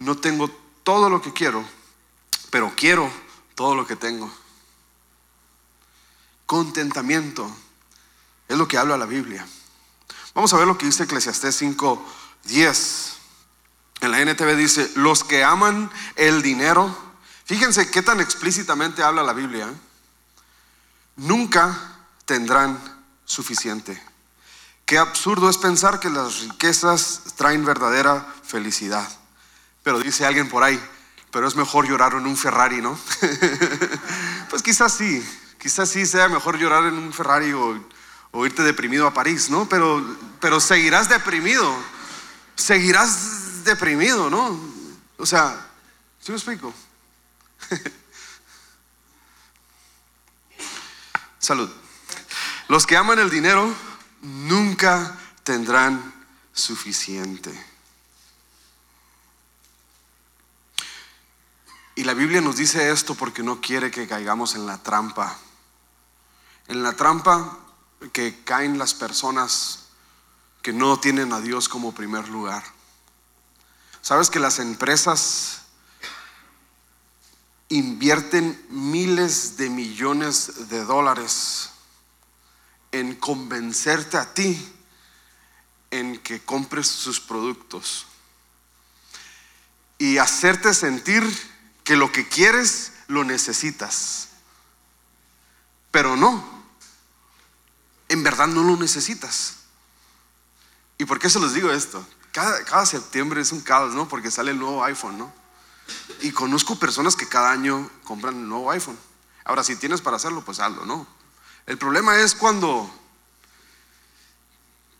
no 0.00 0.18
tengo 0.18 0.50
todo 0.82 1.08
lo 1.08 1.22
que 1.22 1.32
quiero, 1.32 1.66
pero 2.50 2.70
quiero 2.76 3.10
todo 3.54 3.74
lo 3.74 3.86
que 3.86 3.96
tengo. 3.96 4.30
Contentamiento 6.44 7.50
es 8.46 8.58
lo 8.58 8.68
que 8.68 8.76
habla 8.76 8.98
la 8.98 9.06
Biblia. 9.06 9.48
Vamos 10.34 10.52
a 10.52 10.56
ver 10.58 10.66
lo 10.66 10.76
que 10.76 10.86
dice 10.86 11.04
Eclesiastés 11.04 11.62
5:10. 11.62 13.14
En 14.00 14.10
la 14.10 14.20
NTV 14.20 14.56
dice, 14.56 14.90
los 14.96 15.24
que 15.24 15.44
aman 15.44 15.90
el 16.16 16.42
dinero, 16.42 16.94
fíjense 17.44 17.90
qué 17.90 18.02
tan 18.02 18.20
explícitamente 18.20 19.02
habla 19.02 19.22
la 19.22 19.32
Biblia, 19.32 19.66
¿eh? 19.66 19.74
nunca 21.16 21.78
tendrán 22.26 22.78
suficiente. 23.24 24.02
Qué 24.84 24.98
absurdo 24.98 25.48
es 25.48 25.56
pensar 25.56 26.00
que 26.00 26.10
las 26.10 26.40
riquezas 26.40 27.22
traen 27.36 27.64
verdadera 27.64 28.26
felicidad. 28.42 29.08
Pero 29.82 30.00
dice 30.00 30.26
alguien 30.26 30.48
por 30.48 30.62
ahí, 30.62 30.82
pero 31.30 31.46
es 31.48 31.56
mejor 31.56 31.86
llorar 31.86 32.12
en 32.12 32.26
un 32.26 32.36
Ferrari, 32.36 32.82
¿no? 32.82 32.98
pues 34.50 34.62
quizás 34.62 34.92
sí, 34.92 35.26
quizás 35.58 35.88
sí 35.88 36.04
sea 36.04 36.28
mejor 36.28 36.58
llorar 36.58 36.84
en 36.84 36.94
un 36.94 37.12
Ferrari 37.12 37.52
o, 38.34 38.44
irte 38.44 38.62
deprimido 38.62 39.06
a 39.06 39.14
París, 39.14 39.48
¿no? 39.48 39.68
Pero, 39.68 40.04
pero 40.40 40.60
seguirás 40.60 41.08
deprimido, 41.08 41.74
seguirás 42.56 43.64
deprimido, 43.64 44.28
¿no? 44.28 44.60
O 45.16 45.24
sea, 45.24 45.70
¿sí 46.20 46.32
me 46.32 46.36
explico? 46.36 46.74
Salud. 51.38 51.70
Los 52.68 52.86
que 52.86 52.96
aman 52.96 53.18
el 53.18 53.30
dinero 53.30 53.72
nunca 54.22 55.16
tendrán 55.42 56.12
suficiente. 56.52 57.52
Y 61.94 62.04
la 62.04 62.14
Biblia 62.14 62.40
nos 62.40 62.56
dice 62.56 62.90
esto 62.90 63.14
porque 63.14 63.44
no 63.44 63.60
quiere 63.60 63.90
que 63.90 64.08
caigamos 64.08 64.56
en 64.56 64.66
la 64.66 64.82
trampa. 64.82 65.38
En 66.66 66.82
la 66.82 66.94
trampa 66.94 67.58
que 68.12 68.42
caen 68.44 68.78
las 68.78 68.94
personas 68.94 69.80
que 70.62 70.72
no 70.72 70.98
tienen 70.98 71.32
a 71.32 71.40
Dios 71.40 71.68
como 71.68 71.94
primer 71.94 72.28
lugar. 72.28 72.64
Sabes 74.00 74.30
que 74.30 74.38
las 74.38 74.58
empresas 74.58 75.62
invierten 77.68 78.64
miles 78.68 79.56
de 79.56 79.70
millones 79.70 80.68
de 80.68 80.84
dólares 80.84 81.70
en 82.92 83.14
convencerte 83.16 84.16
a 84.16 84.32
ti 84.32 84.72
en 85.90 86.18
que 86.18 86.40
compres 86.40 86.86
sus 86.86 87.20
productos 87.20 88.06
y 89.98 90.18
hacerte 90.18 90.74
sentir 90.74 91.24
que 91.82 91.96
lo 91.96 92.12
que 92.12 92.28
quieres 92.28 92.92
lo 93.08 93.24
necesitas. 93.24 94.28
Pero 95.90 96.16
no, 96.16 96.53
en 98.14 98.22
verdad 98.22 98.46
no 98.46 98.62
lo 98.62 98.76
necesitas. 98.76 99.56
¿Y 100.98 101.04
por 101.04 101.18
qué 101.18 101.28
se 101.28 101.38
los 101.38 101.52
digo 101.52 101.70
esto? 101.70 102.04
Cada, 102.32 102.64
cada 102.64 102.86
septiembre 102.86 103.40
es 103.40 103.52
un 103.52 103.60
caos, 103.60 103.94
¿no? 103.94 104.08
Porque 104.08 104.30
sale 104.30 104.52
el 104.52 104.58
nuevo 104.58 104.82
iPhone, 104.84 105.18
¿no? 105.18 105.32
Y 106.20 106.32
conozco 106.32 106.78
personas 106.78 107.14
que 107.14 107.28
cada 107.28 107.50
año 107.50 107.90
compran 108.04 108.36
el 108.36 108.48
nuevo 108.48 108.70
iPhone. 108.70 108.98
Ahora, 109.44 109.62
si 109.62 109.76
tienes 109.76 110.00
para 110.00 110.16
hacerlo, 110.16 110.44
pues 110.44 110.58
hazlo, 110.58 110.86
¿no? 110.86 111.06
El 111.66 111.78
problema 111.78 112.18
es 112.18 112.34
cuando 112.34 112.90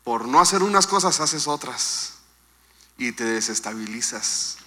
por 0.04 0.28
no 0.28 0.40
hacer 0.40 0.62
unas 0.62 0.86
cosas 0.86 1.20
haces 1.20 1.46
otras 1.48 2.14
y 2.98 3.12
te 3.12 3.24
desestabilizas 3.24 4.58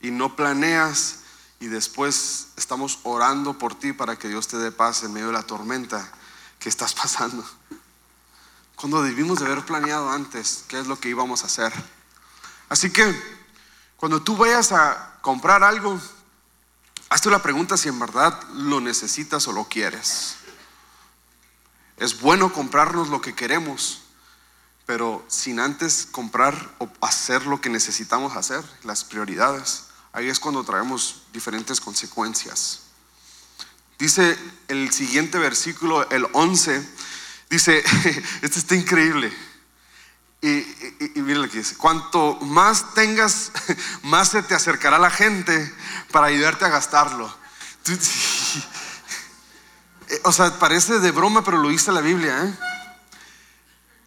y 0.00 0.10
no 0.10 0.36
planeas 0.36 1.20
y 1.60 1.66
después 1.66 2.48
estamos 2.56 2.98
orando 3.02 3.58
por 3.58 3.78
ti 3.78 3.92
para 3.92 4.16
que 4.18 4.28
Dios 4.28 4.48
te 4.48 4.56
dé 4.58 4.72
paz 4.72 5.02
en 5.02 5.12
medio 5.12 5.28
de 5.28 5.32
la 5.34 5.42
tormenta 5.42 6.10
que 6.58 6.68
estás 6.68 6.94
pasando. 7.02 7.44
Cuando 8.76 9.02
debimos 9.02 9.40
de 9.40 9.46
haber 9.46 9.64
planeado 9.64 10.10
antes 10.10 10.64
qué 10.68 10.78
es 10.78 10.86
lo 10.86 11.00
que 11.00 11.08
íbamos 11.08 11.42
a 11.42 11.46
hacer. 11.46 11.72
Así 12.68 12.90
que 12.90 13.04
cuando 13.96 14.22
tú 14.22 14.36
vayas 14.36 14.72
a 14.72 15.18
comprar 15.22 15.64
algo, 15.64 15.98
hazte 17.08 17.30
la 17.30 17.42
pregunta 17.42 17.76
si 17.76 17.88
en 17.88 17.98
verdad 17.98 18.38
lo 18.52 18.80
necesitas 18.80 19.48
o 19.48 19.52
lo 19.52 19.64
quieres. 19.64 20.36
Es 21.96 22.20
bueno 22.20 22.52
comprarnos 22.52 23.08
lo 23.08 23.22
que 23.22 23.34
queremos, 23.34 24.02
pero 24.84 25.24
sin 25.28 25.58
antes 25.58 26.06
comprar 26.10 26.74
o 26.78 26.88
hacer 27.00 27.46
lo 27.46 27.60
que 27.62 27.70
necesitamos 27.70 28.36
hacer, 28.36 28.62
las 28.84 29.04
prioridades. 29.04 29.84
Ahí 30.12 30.28
es 30.28 30.38
cuando 30.38 30.62
traemos 30.64 31.22
diferentes 31.32 31.80
consecuencias. 31.80 32.82
Dice 33.98 34.38
el 34.68 34.92
siguiente 34.92 35.38
versículo, 35.38 36.08
el 36.10 36.26
11, 36.34 36.86
dice, 37.50 37.78
este 38.42 38.58
está 38.58 38.74
increíble. 38.74 39.32
Y, 40.42 40.58
y, 40.58 41.22
miren 41.22 41.42
lo 41.42 41.48
que 41.48 41.58
dice, 41.58 41.76
cuanto 41.76 42.36
más 42.42 42.94
tengas, 42.94 43.52
más 44.02 44.28
se 44.28 44.42
te 44.42 44.54
acercará 44.54 44.98
la 44.98 45.10
gente 45.10 45.74
para 46.12 46.26
ayudarte 46.26 46.64
a 46.64 46.68
gastarlo. 46.68 47.34
O 50.22 50.30
sea, 50.30 50.56
parece 50.60 51.00
de 51.00 51.10
broma, 51.10 51.42
pero 51.44 51.58
lo 51.58 51.68
dice 51.68 51.90
la 51.90 52.00
Biblia. 52.00 52.44
¿eh? 52.44 52.54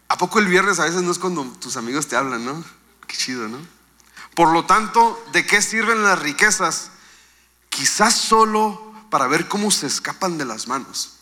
¿A 0.08 0.18
poco 0.18 0.40
el 0.40 0.48
viernes 0.48 0.80
a 0.80 0.86
veces 0.86 1.02
no 1.02 1.12
es 1.12 1.20
cuando 1.20 1.44
tus 1.60 1.76
amigos 1.76 2.08
te 2.08 2.16
hablan, 2.16 2.46
no? 2.46 2.64
Qué 3.06 3.18
chido, 3.18 3.50
¿no? 3.50 3.60
Por 4.34 4.54
lo 4.54 4.66
tanto, 4.66 5.22
¿de 5.34 5.46
qué 5.46 5.62
sirven 5.62 6.04
las 6.04 6.20
riquezas? 6.20 6.92
Quizás 7.70 8.16
solo 8.16 8.94
para 9.10 9.28
ver 9.28 9.48
cómo 9.50 9.72
se 9.72 9.88
escapan 9.88 10.38
de 10.38 10.46
las 10.46 10.68
manos. 10.68 11.19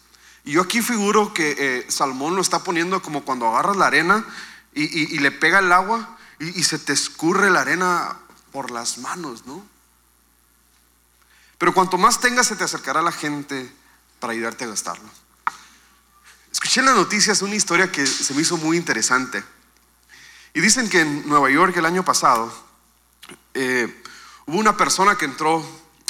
Y 0.48 0.51
yo 0.54 0.62
aquí 0.62 0.82
figuro 0.82 1.34
que 1.34 1.56
eh, 1.60 1.92
Salmón 1.92 2.36
lo 2.36 2.42
está 2.42 2.63
poniendo 2.63 3.01
como 3.01 3.25
cuando 3.25 3.48
agarras 3.48 3.75
la 3.75 3.88
arena 3.88 4.25
y, 4.74 5.20
le 5.20 5.30
pega 5.30 5.60
el 5.60 5.74
agua 5.74 6.18
y, 6.39 6.58
y 6.58 6.63
se 6.63 6.80
te 6.80 6.94
escurre 6.94 7.50
la 7.50 7.60
arena 7.60 8.18
por 8.54 8.72
las 8.72 8.98
manos, 9.00 9.46
¿no? 9.46 9.62
Pero 11.58 11.74
cuanto 11.74 11.98
más 11.98 12.22
tengas, 12.22 12.48
se 12.48 12.56
te 12.56 12.63
acercará 12.63 13.01
la 13.01 13.12
gente 13.12 13.70
para 14.22 14.32
ayudarte 14.32 14.63
a 14.63 14.68
gastarlo. 14.68 15.10
Escuché 16.50 16.80
en 16.80 16.86
las 16.86 16.96
noticias 16.96 17.42
una 17.42 17.56
historia 17.56 17.92
que 17.92 18.08
se 18.08 18.34
me 18.34 18.42
hizo 18.42 18.56
muy 18.56 18.77
interesante. 18.77 19.44
Y 20.54 20.62
dicen 20.62 20.89
que 20.89 21.01
en 21.01 21.27
Nueva 21.27 21.50
York 21.50 21.75
el 21.75 21.86
año 21.86 22.06
pasado 22.06 22.58
eh, 23.54 24.01
hubo 24.46 24.58
una 24.58 24.77
persona 24.77 25.18
que 25.18 25.25
entró 25.25 25.62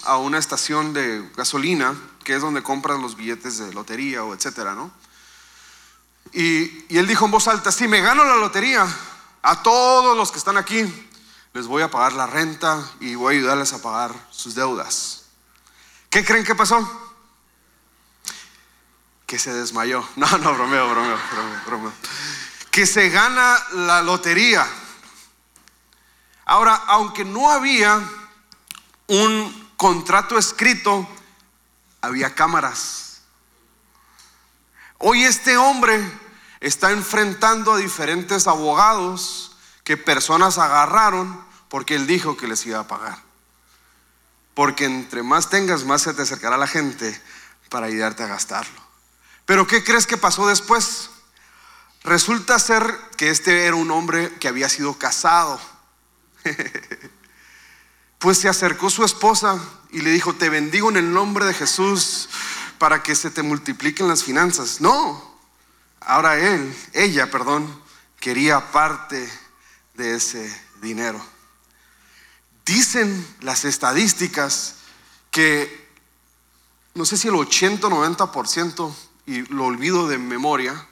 a 0.03 0.17
una 0.17 0.37
estación 0.37 0.93
de 0.93 1.27
gasolina 1.35 1.95
que 2.27 2.35
es 2.35 2.41
donde 2.41 2.61
compras 2.61 2.99
los 2.99 3.15
billetes 3.15 3.57
de 3.57 3.73
lotería 3.73 4.21
o 4.25 4.33
etcétera, 4.33 4.75
¿no? 4.75 4.91
Y, 6.33 6.83
y 6.93 6.97
él 6.97 7.07
dijo 7.07 7.23
en 7.23 7.31
voz 7.31 7.47
alta, 7.47 7.71
si 7.71 7.87
me 7.87 8.01
gano 8.01 8.25
la 8.25 8.35
lotería, 8.35 8.85
a 9.41 9.63
todos 9.63 10.17
los 10.17 10.33
que 10.33 10.37
están 10.37 10.57
aquí, 10.57 10.83
les 11.53 11.67
voy 11.67 11.83
a 11.83 11.89
pagar 11.89 12.11
la 12.11 12.27
renta 12.27 12.83
y 12.99 13.15
voy 13.15 13.33
a 13.33 13.37
ayudarles 13.37 13.71
a 13.71 13.81
pagar 13.81 14.13
sus 14.29 14.55
deudas. 14.55 15.27
¿Qué 16.09 16.25
creen 16.25 16.43
que 16.43 16.53
pasó? 16.53 16.77
Que 19.25 19.39
se 19.39 19.53
desmayó. 19.53 20.05
No, 20.17 20.27
no, 20.27 20.53
bromeo, 20.53 20.89
bromeo, 20.89 21.17
bromeo, 21.31 21.61
bromeo. 21.65 21.93
Que 22.71 22.85
se 22.85 23.07
gana 23.07 23.57
la 23.71 24.01
lotería. 24.01 24.67
Ahora, 26.43 26.75
aunque 26.87 27.23
no 27.23 27.49
había 27.49 28.01
un 29.07 29.69
contrato 29.77 30.37
escrito, 30.37 31.07
había 32.07 32.33
cámaras. 32.33 33.21
Hoy 34.97 35.23
este 35.23 35.57
hombre 35.57 36.01
está 36.59 36.91
enfrentando 36.91 37.73
a 37.73 37.77
diferentes 37.77 38.47
abogados 38.47 39.55
que 39.83 39.97
personas 39.97 40.57
agarraron 40.57 41.45
porque 41.69 41.95
él 41.95 42.07
dijo 42.07 42.35
que 42.37 42.47
les 42.47 42.65
iba 42.65 42.79
a 42.79 42.87
pagar. 42.87 43.19
Porque 44.53 44.85
entre 44.85 45.21
más 45.21 45.49
tengas, 45.49 45.83
más 45.83 46.01
se 46.01 46.13
te 46.13 46.23
acercará 46.23 46.57
la 46.57 46.67
gente 46.67 47.21
para 47.69 47.85
ayudarte 47.85 48.23
a 48.23 48.27
gastarlo. 48.27 48.81
Pero 49.45 49.67
¿qué 49.67 49.83
crees 49.83 50.07
que 50.07 50.17
pasó 50.17 50.47
después? 50.47 51.09
Resulta 52.03 52.57
ser 52.57 52.83
que 53.17 53.29
este 53.29 53.65
era 53.65 53.75
un 53.75 53.91
hombre 53.91 54.33
que 54.39 54.47
había 54.47 54.69
sido 54.69 54.97
casado. 54.97 55.59
pues 58.19 58.39
se 58.39 58.49
acercó 58.49 58.89
su 58.89 59.03
esposa 59.03 59.59
y 59.91 60.01
le 60.01 60.11
dijo, 60.11 60.33
te 60.33 60.49
bendigo 60.49 60.89
en 60.89 60.97
el 60.97 61.13
nombre 61.13 61.45
de 61.45 61.53
Jesús 61.53 62.29
para 62.77 63.03
que 63.03 63.15
se 63.15 63.31
te 63.31 63.43
multipliquen 63.43 64.07
las 64.07 64.23
finanzas. 64.23 64.81
No, 64.81 65.39
ahora 66.01 66.37
él, 66.39 66.75
ella, 66.93 67.29
perdón, 67.29 67.81
quería 68.19 68.71
parte 68.71 69.29
de 69.95 70.15
ese 70.15 70.61
dinero. 70.81 71.23
Dicen 72.65 73.25
las 73.41 73.65
estadísticas 73.65 74.75
que 75.31 75.87
no 76.97 77.05
sé 77.05 77.15
si 77.15 77.27
el 77.27 77.35
80 77.35 77.87
o 77.87 77.89
90%, 77.91 78.93
y 79.27 79.41
lo 79.53 79.65
olvido 79.65 80.07
de 80.07 80.17
memoria, 80.17 80.87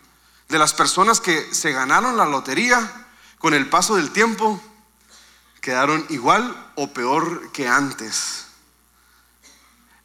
de 0.49 0.59
las 0.59 0.73
personas 0.73 1.19
que 1.19 1.53
se 1.53 1.71
ganaron 1.71 2.15
la 2.15 2.25
lotería 2.25 3.07
con 3.39 3.53
el 3.55 3.67
paso 3.69 3.95
del 3.95 4.11
tiempo 4.11 4.61
quedaron 5.65 6.05
igual 6.09 6.55
o 6.75 6.93
peor 6.93 7.51
que 7.51 7.67
antes. 7.67 8.45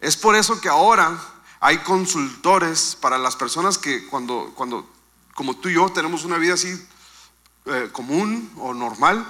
Es 0.00 0.16
por 0.16 0.34
eso 0.34 0.58
que 0.58 0.70
ahora 0.70 1.20
hay 1.60 1.76
consultores 1.80 2.96
para 2.98 3.18
las 3.18 3.36
personas 3.36 3.76
que 3.76 4.06
cuando, 4.06 4.52
cuando 4.54 4.90
como 5.34 5.54
tú 5.58 5.68
y 5.68 5.74
yo 5.74 5.90
tenemos 5.90 6.24
una 6.24 6.38
vida 6.38 6.54
así 6.54 6.82
eh, 7.66 7.90
común 7.92 8.50
o 8.56 8.72
normal 8.72 9.22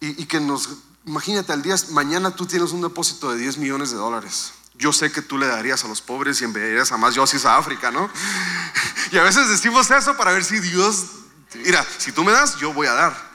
y, 0.00 0.26
que 0.26 0.38
nos 0.38 0.68
Imagínate, 1.06 1.52
al 1.52 1.62
día 1.62 1.76
mañana 1.92 2.30
tú 2.36 2.44
tienes 2.44 2.72
un 2.72 2.82
depósito 2.82 3.30
de 3.30 3.38
10 3.38 3.56
millones 3.56 3.90
de 3.90 3.96
dólares. 3.96 4.52
Yo 4.74 4.92
sé 4.92 5.12
que 5.12 5.22
tú 5.22 5.38
le 5.38 5.46
darías 5.46 5.82
a 5.84 5.88
los 5.88 6.02
pobres 6.02 6.42
y 6.42 6.44
enviarías 6.44 6.92
a 6.92 6.98
más 6.98 7.14
yosis 7.14 7.46
a 7.46 7.56
África, 7.56 7.90
¿no? 7.90 8.10
Y 9.12 9.16
a 9.16 9.22
veces 9.22 9.48
decimos 9.48 9.90
eso 9.90 10.14
para 10.16 10.32
ver 10.32 10.44
si 10.44 10.60
Dios, 10.60 11.06
mira, 11.54 11.86
si 11.98 12.12
tú 12.12 12.24
me 12.24 12.32
das, 12.32 12.56
yo 12.56 12.72
voy 12.74 12.86
a 12.86 12.92
dar. 12.92 13.33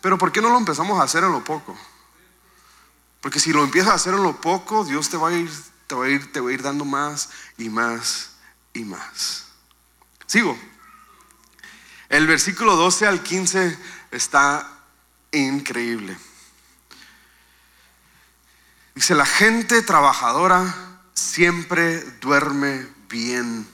Pero 0.00 0.18
¿por 0.18 0.32
qué 0.32 0.40
no 0.40 0.48
lo 0.48 0.58
empezamos 0.58 0.98
a 0.98 1.04
hacer 1.04 1.24
en 1.24 1.32
lo 1.32 1.44
poco? 1.44 1.76
Porque 3.20 3.38
si 3.38 3.52
lo 3.52 3.62
empiezas 3.62 3.92
a 3.92 3.96
hacer 3.96 4.14
en 4.14 4.22
lo 4.22 4.40
poco, 4.40 4.84
Dios 4.84 5.10
te 5.10 5.16
va 5.16 5.28
a 5.28 5.32
ir, 5.32 5.50
te 5.86 5.94
va 5.94 6.06
a 6.06 6.08
ir, 6.08 6.32
te 6.32 6.40
va 6.40 6.50
a 6.50 6.52
ir 6.52 6.62
dando 6.62 6.84
más 6.84 7.30
y 7.58 7.68
más 7.68 8.30
y 8.72 8.84
más. 8.84 9.46
Sigo. 10.26 10.58
El 12.08 12.26
versículo 12.26 12.76
12 12.76 13.06
al 13.06 13.22
15 13.22 13.78
está 14.10 14.68
increíble. 15.32 16.16
Dice, 18.94 19.14
la 19.14 19.26
gente 19.26 19.82
trabajadora 19.82 21.02
siempre 21.14 22.00
duerme 22.20 22.86
bien. 23.08 23.68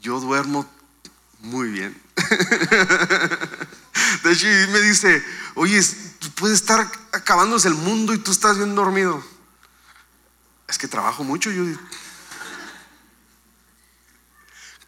Yo 0.00 0.20
duermo 0.20 0.66
muy 1.40 1.70
bien. 1.70 2.00
De 4.22 4.32
hecho, 4.32 4.46
me 4.70 4.80
dice, 4.80 5.24
oye, 5.54 5.80
tú 6.18 6.30
puedes 6.32 6.60
estar 6.60 6.86
acabándose 7.12 7.68
el 7.68 7.74
mundo 7.74 8.14
y 8.14 8.18
tú 8.18 8.30
estás 8.30 8.56
bien 8.56 8.74
dormido. 8.74 9.22
Es 10.68 10.78
que 10.78 10.88
trabajo 10.88 11.24
mucho, 11.24 11.50
yo 11.50 11.64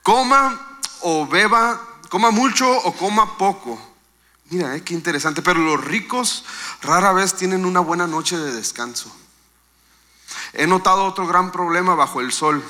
Coma 0.02 0.80
o 1.00 1.26
beba 1.26 1.80
coma 2.08 2.30
mucho 2.30 2.70
o 2.70 2.92
coma 2.92 3.38
poco. 3.38 3.80
Mira, 4.50 4.76
eh, 4.76 4.82
qué 4.82 4.94
interesante, 4.94 5.40
pero 5.40 5.60
los 5.60 5.82
ricos 5.82 6.44
rara 6.82 7.12
vez 7.12 7.34
tienen 7.34 7.64
una 7.64 7.80
buena 7.80 8.06
noche 8.06 8.36
de 8.36 8.52
descanso. 8.52 9.14
He 10.52 10.66
notado 10.66 11.04
otro 11.04 11.26
gran 11.26 11.52
problema 11.52 11.94
bajo 11.94 12.20
el 12.20 12.32
sol. 12.32 12.62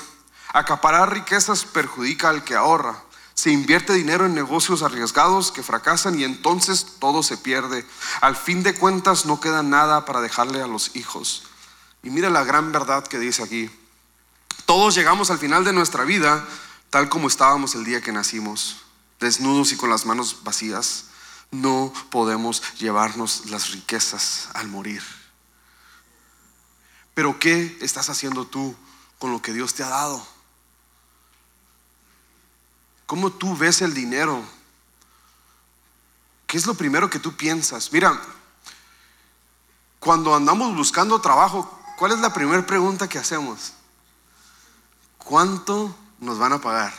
Acaparar 0.53 1.11
riquezas 1.11 1.65
perjudica 1.65 2.29
al 2.29 2.43
que 2.43 2.55
ahorra. 2.55 3.03
Se 3.33 3.51
invierte 3.51 3.93
dinero 3.93 4.25
en 4.25 4.35
negocios 4.35 4.83
arriesgados 4.83 5.51
que 5.51 5.63
fracasan 5.63 6.19
y 6.19 6.23
entonces 6.23 6.85
todo 6.99 7.23
se 7.23 7.37
pierde. 7.37 7.85
Al 8.21 8.35
fin 8.35 8.63
de 8.63 8.75
cuentas 8.75 9.25
no 9.25 9.39
queda 9.39 9.63
nada 9.63 10.05
para 10.05 10.21
dejarle 10.21 10.61
a 10.61 10.67
los 10.67 10.95
hijos. 10.95 11.43
Y 12.03 12.09
mira 12.09 12.29
la 12.29 12.43
gran 12.43 12.71
verdad 12.71 13.07
que 13.07 13.19
dice 13.19 13.43
aquí. 13.43 13.69
Todos 14.65 14.95
llegamos 14.95 15.31
al 15.31 15.39
final 15.39 15.63
de 15.63 15.73
nuestra 15.73 16.03
vida 16.03 16.45
tal 16.93 17.09
como 17.09 17.27
estábamos 17.27 17.73
el 17.73 17.85
día 17.85 18.01
que 18.01 18.11
nacimos 18.11 18.77
desnudos 19.19 19.71
y 19.71 19.77
con 19.77 19.89
las 19.89 20.05
manos 20.05 20.43
vacías, 20.43 21.05
no 21.49 21.91
podemos 22.11 22.61
llevarnos 22.77 23.49
las 23.49 23.71
riquezas 23.71 24.49
al 24.53 24.67
morir. 24.67 25.01
Pero 27.15 27.39
¿qué 27.39 27.77
estás 27.81 28.11
haciendo 28.11 28.45
tú 28.45 28.75
con 29.17 29.31
lo 29.31 29.41
que 29.41 29.53
Dios 29.53 29.73
te 29.73 29.81
ha 29.81 29.89
dado? 29.89 30.23
¿Cómo 33.05 33.31
tú 33.31 33.55
ves 33.55 33.81
el 33.81 33.93
dinero? 33.93 34.43
¿Qué 36.47 36.57
es 36.57 36.65
lo 36.65 36.73
primero 36.73 37.09
que 37.09 37.19
tú 37.19 37.35
piensas? 37.35 37.91
Mira, 37.91 38.19
cuando 39.99 40.35
andamos 40.35 40.75
buscando 40.75 41.19
trabajo, 41.19 41.79
¿cuál 41.97 42.11
es 42.11 42.19
la 42.19 42.33
primera 42.33 42.65
pregunta 42.65 43.07
que 43.07 43.19
hacemos? 43.19 43.73
¿Cuánto 45.17 45.95
nos 46.19 46.37
van 46.37 46.53
a 46.53 46.61
pagar? 46.61 46.93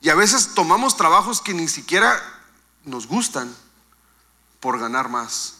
Y 0.00 0.10
a 0.10 0.14
veces 0.14 0.54
tomamos 0.54 0.96
trabajos 0.96 1.40
que 1.40 1.54
ni 1.54 1.68
siquiera 1.68 2.20
nos 2.84 3.06
gustan 3.06 3.54
por 4.60 4.78
ganar 4.78 5.08
más. 5.08 5.54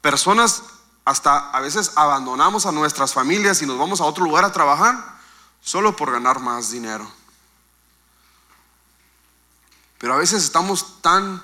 Personas 0.00 0.62
hasta 1.04 1.50
a 1.50 1.60
veces 1.60 1.92
abandonamos 1.96 2.66
a 2.66 2.72
nuestras 2.72 3.14
familias 3.14 3.62
y 3.62 3.66
nos 3.66 3.78
vamos 3.78 4.00
a 4.00 4.04
otro 4.04 4.24
lugar 4.24 4.44
a 4.44 4.52
trabajar 4.52 5.18
solo 5.62 5.96
por 5.96 6.12
ganar 6.12 6.40
más 6.40 6.70
dinero. 6.70 7.10
Pero 9.98 10.14
a 10.14 10.18
veces 10.18 10.44
estamos 10.44 11.00
tan, 11.02 11.42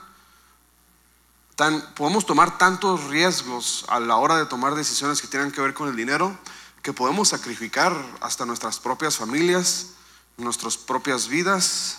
tan, 1.56 1.94
podemos 1.94 2.26
tomar 2.26 2.58
tantos 2.58 3.04
riesgos 3.04 3.84
a 3.88 4.00
la 4.00 4.16
hora 4.16 4.36
de 4.36 4.46
tomar 4.46 4.74
decisiones 4.74 5.20
que 5.20 5.28
tienen 5.28 5.52
que 5.52 5.60
ver 5.60 5.74
con 5.74 5.88
el 5.88 5.96
dinero 5.96 6.38
que 6.82 6.92
podemos 6.92 7.28
sacrificar 7.28 7.94
hasta 8.20 8.44
nuestras 8.44 8.80
propias 8.80 9.16
familias 9.16 9.92
nuestras 10.36 10.76
propias 10.76 11.28
vidas, 11.28 11.98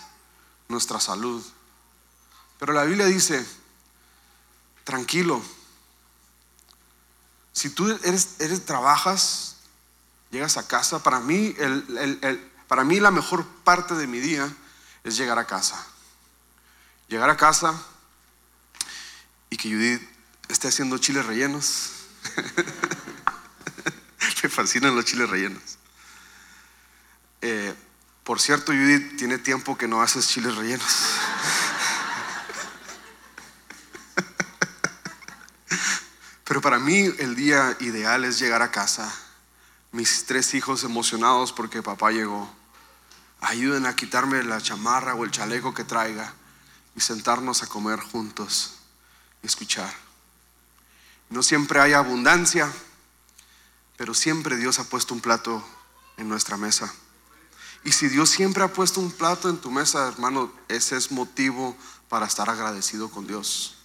nuestra 0.68 1.00
salud. 1.00 1.44
Pero 2.58 2.72
la 2.72 2.84
Biblia 2.84 3.06
dice, 3.06 3.44
tranquilo, 4.84 5.42
si 7.52 7.70
tú 7.70 7.88
eres, 8.02 8.36
eres 8.40 8.64
trabajas, 8.64 9.56
llegas 10.30 10.56
a 10.56 10.66
casa, 10.66 11.02
para 11.02 11.20
mí, 11.20 11.54
el, 11.58 12.50
para 12.66 12.84
mí 12.84 13.00
la 13.00 13.10
mejor 13.10 13.46
parte 13.64 13.94
de 13.94 14.06
mi 14.06 14.20
día 14.20 14.52
es 15.04 15.16
llegar 15.16 15.38
a 15.38 15.46
casa. 15.46 15.86
Llegar 17.08 17.30
a 17.30 17.36
casa 17.36 17.80
y 19.50 19.56
que 19.56 19.70
Judith 19.70 20.02
esté 20.48 20.68
haciendo 20.68 20.98
chiles 20.98 21.26
rellenos. 21.26 21.90
Me 24.42 24.48
fascinan 24.50 24.94
los 24.94 25.06
chiles 25.06 25.30
rellenos. 25.30 25.62
Eh, 27.40 27.74
por 28.24 28.40
cierto, 28.40 28.72
Judith, 28.72 29.16
tiene 29.16 29.38
tiempo 29.38 29.78
que 29.78 29.88
no 29.88 30.02
haces 30.02 30.28
chiles 30.28 30.54
rellenos. 30.56 30.86
Pero 36.44 36.60
para 36.60 36.78
mí 36.78 37.10
el 37.18 37.34
día 37.36 37.74
ideal 37.80 38.24
es 38.24 38.38
llegar 38.38 38.62
a 38.62 38.70
casa, 38.70 39.10
mis 39.92 40.26
tres 40.26 40.52
hijos 40.54 40.84
emocionados 40.84 41.52
porque 41.52 41.82
papá 41.82 42.10
llegó. 42.10 42.54
Ayuden 43.40 43.86
a 43.86 43.96
quitarme 43.96 44.42
la 44.42 44.60
chamarra 44.60 45.14
o 45.14 45.24
el 45.24 45.30
chaleco 45.30 45.72
que 45.72 45.84
traiga 45.84 46.34
y 46.96 47.00
sentarnos 47.00 47.62
a 47.62 47.66
comer 47.66 48.00
juntos 48.00 48.74
y 49.42 49.46
escuchar. 49.46 49.92
No 51.30 51.42
siempre 51.42 51.80
hay 51.80 51.92
abundancia, 51.92 52.72
Pero 53.96 54.12
siempre 54.12 54.56
Dios 54.56 54.80
ha 54.80 54.84
puesto 54.84 55.14
un 55.14 55.20
plato 55.20 55.64
en 56.16 56.28
nuestra 56.28 56.56
mesa. 56.56 56.92
Y 57.84 57.92
si 57.92 58.08
Dios 58.08 58.30
siempre 58.30 58.64
ha 58.64 58.72
puesto 58.72 59.00
un 59.00 59.12
plato 59.12 59.48
en 59.48 59.58
tu 59.58 59.70
mesa, 59.70 60.08
hermano, 60.08 60.52
ese 60.68 60.96
es 60.96 61.12
motivo 61.12 61.76
para 62.08 62.26
estar 62.26 62.48
agradecido 62.48 63.10
con 63.10 63.26
Dios. 63.26 63.76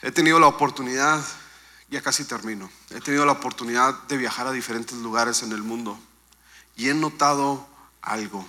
He 0.00 0.12
tenido 0.12 0.38
la 0.38 0.46
oportunidad, 0.46 1.24
ya 1.90 2.02
casi 2.02 2.24
termino, 2.24 2.70
he 2.90 3.00
tenido 3.00 3.26
la 3.26 3.32
oportunidad 3.32 3.94
de 4.04 4.16
viajar 4.16 4.46
a 4.46 4.52
diferentes 4.52 4.96
lugares 4.98 5.42
en 5.42 5.52
el 5.52 5.62
mundo 5.62 5.98
y 6.76 6.88
he 6.88 6.94
notado 6.94 7.66
algo. 8.00 8.46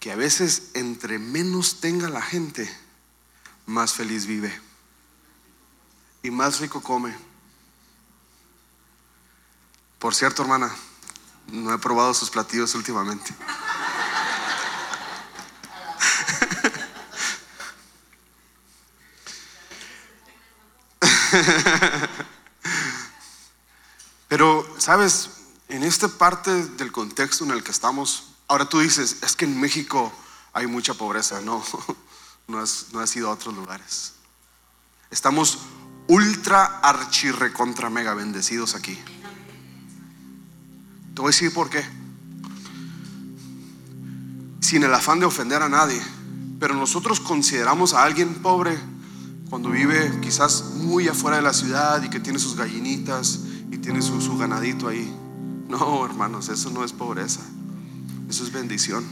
Que 0.00 0.10
a 0.10 0.16
veces 0.16 0.70
entre 0.74 1.20
menos 1.20 1.80
tenga 1.80 2.08
la 2.08 2.22
gente, 2.22 2.68
más 3.66 3.92
feliz 3.92 4.26
vive 4.26 4.58
y 6.22 6.30
más 6.30 6.60
rico 6.60 6.82
come. 6.82 7.14
Por 9.98 10.14
cierto, 10.14 10.42
hermana, 10.42 10.74
no 11.48 11.72
he 11.72 11.78
probado 11.78 12.14
sus 12.14 12.30
platillos 12.30 12.74
últimamente. 12.74 13.34
Pero, 24.28 24.66
¿sabes? 24.78 25.30
En 25.68 25.82
esta 25.82 26.08
parte 26.08 26.50
del 26.50 26.90
contexto 26.90 27.44
en 27.44 27.50
el 27.50 27.62
que 27.62 27.70
estamos, 27.70 28.29
ahora 28.50 28.68
tú 28.68 28.80
dices, 28.80 29.18
es 29.22 29.36
que 29.36 29.44
en 29.44 29.58
México 29.60 30.12
hay 30.52 30.66
mucha 30.66 30.94
pobreza. 30.94 31.40
No, 31.40 31.62
no 32.48 32.58
has, 32.58 32.86
no 32.92 32.98
has 32.98 33.16
a 33.16 33.30
otros 33.30 33.54
lugares. 33.54 34.14
Estamos 35.08 35.60
ultra 36.08 36.80
archirre 36.80 37.52
contra 37.52 37.88
mega 37.88 38.12
bendecidos 38.12 38.74
aquí. 38.74 38.98
Te 41.14 41.20
voy 41.22 41.28
a 41.28 41.30
decir 41.30 41.54
por 41.54 41.70
qué. 41.70 41.84
Sin 44.60 44.82
el 44.82 44.92
afán 44.92 45.20
de 45.20 45.26
ofender 45.26 45.62
a 45.62 45.68
nadie, 45.68 46.02
pero 46.58 46.74
nosotros 46.74 47.20
consideramos 47.20 47.94
a 47.94 48.02
alguien 48.02 48.34
pobre 48.42 48.76
cuando 49.48 49.70
vive 49.70 50.18
quizás 50.20 50.74
muy 50.74 51.06
afuera 51.06 51.36
de 51.36 51.42
la 51.42 51.52
ciudad 51.52 52.02
y 52.02 52.10
que 52.10 52.18
tiene 52.18 52.40
sus 52.40 52.56
gallinitas 52.56 53.40
y 53.70 53.78
tiene 53.78 54.02
su, 54.02 54.20
su 54.20 54.36
ganadito 54.36 54.88
ahí. 54.88 55.12
No, 55.68 56.04
hermanos, 56.04 56.48
eso 56.48 56.70
no 56.70 56.84
es 56.84 56.92
pobreza, 56.92 57.42
eso 58.30 58.44
es 58.44 58.52
bendición. 58.52 59.04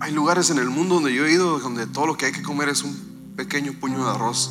Hay 0.00 0.12
lugares 0.12 0.50
en 0.50 0.58
el 0.58 0.68
mundo 0.68 0.96
donde 0.96 1.14
yo 1.14 1.24
he 1.24 1.32
ido 1.32 1.60
donde 1.60 1.86
todo 1.86 2.08
lo 2.08 2.16
que 2.16 2.26
hay 2.26 2.32
que 2.32 2.42
comer 2.42 2.68
es 2.68 2.82
un 2.82 3.32
pequeño 3.36 3.74
puño 3.74 4.04
de 4.04 4.10
arroz 4.10 4.50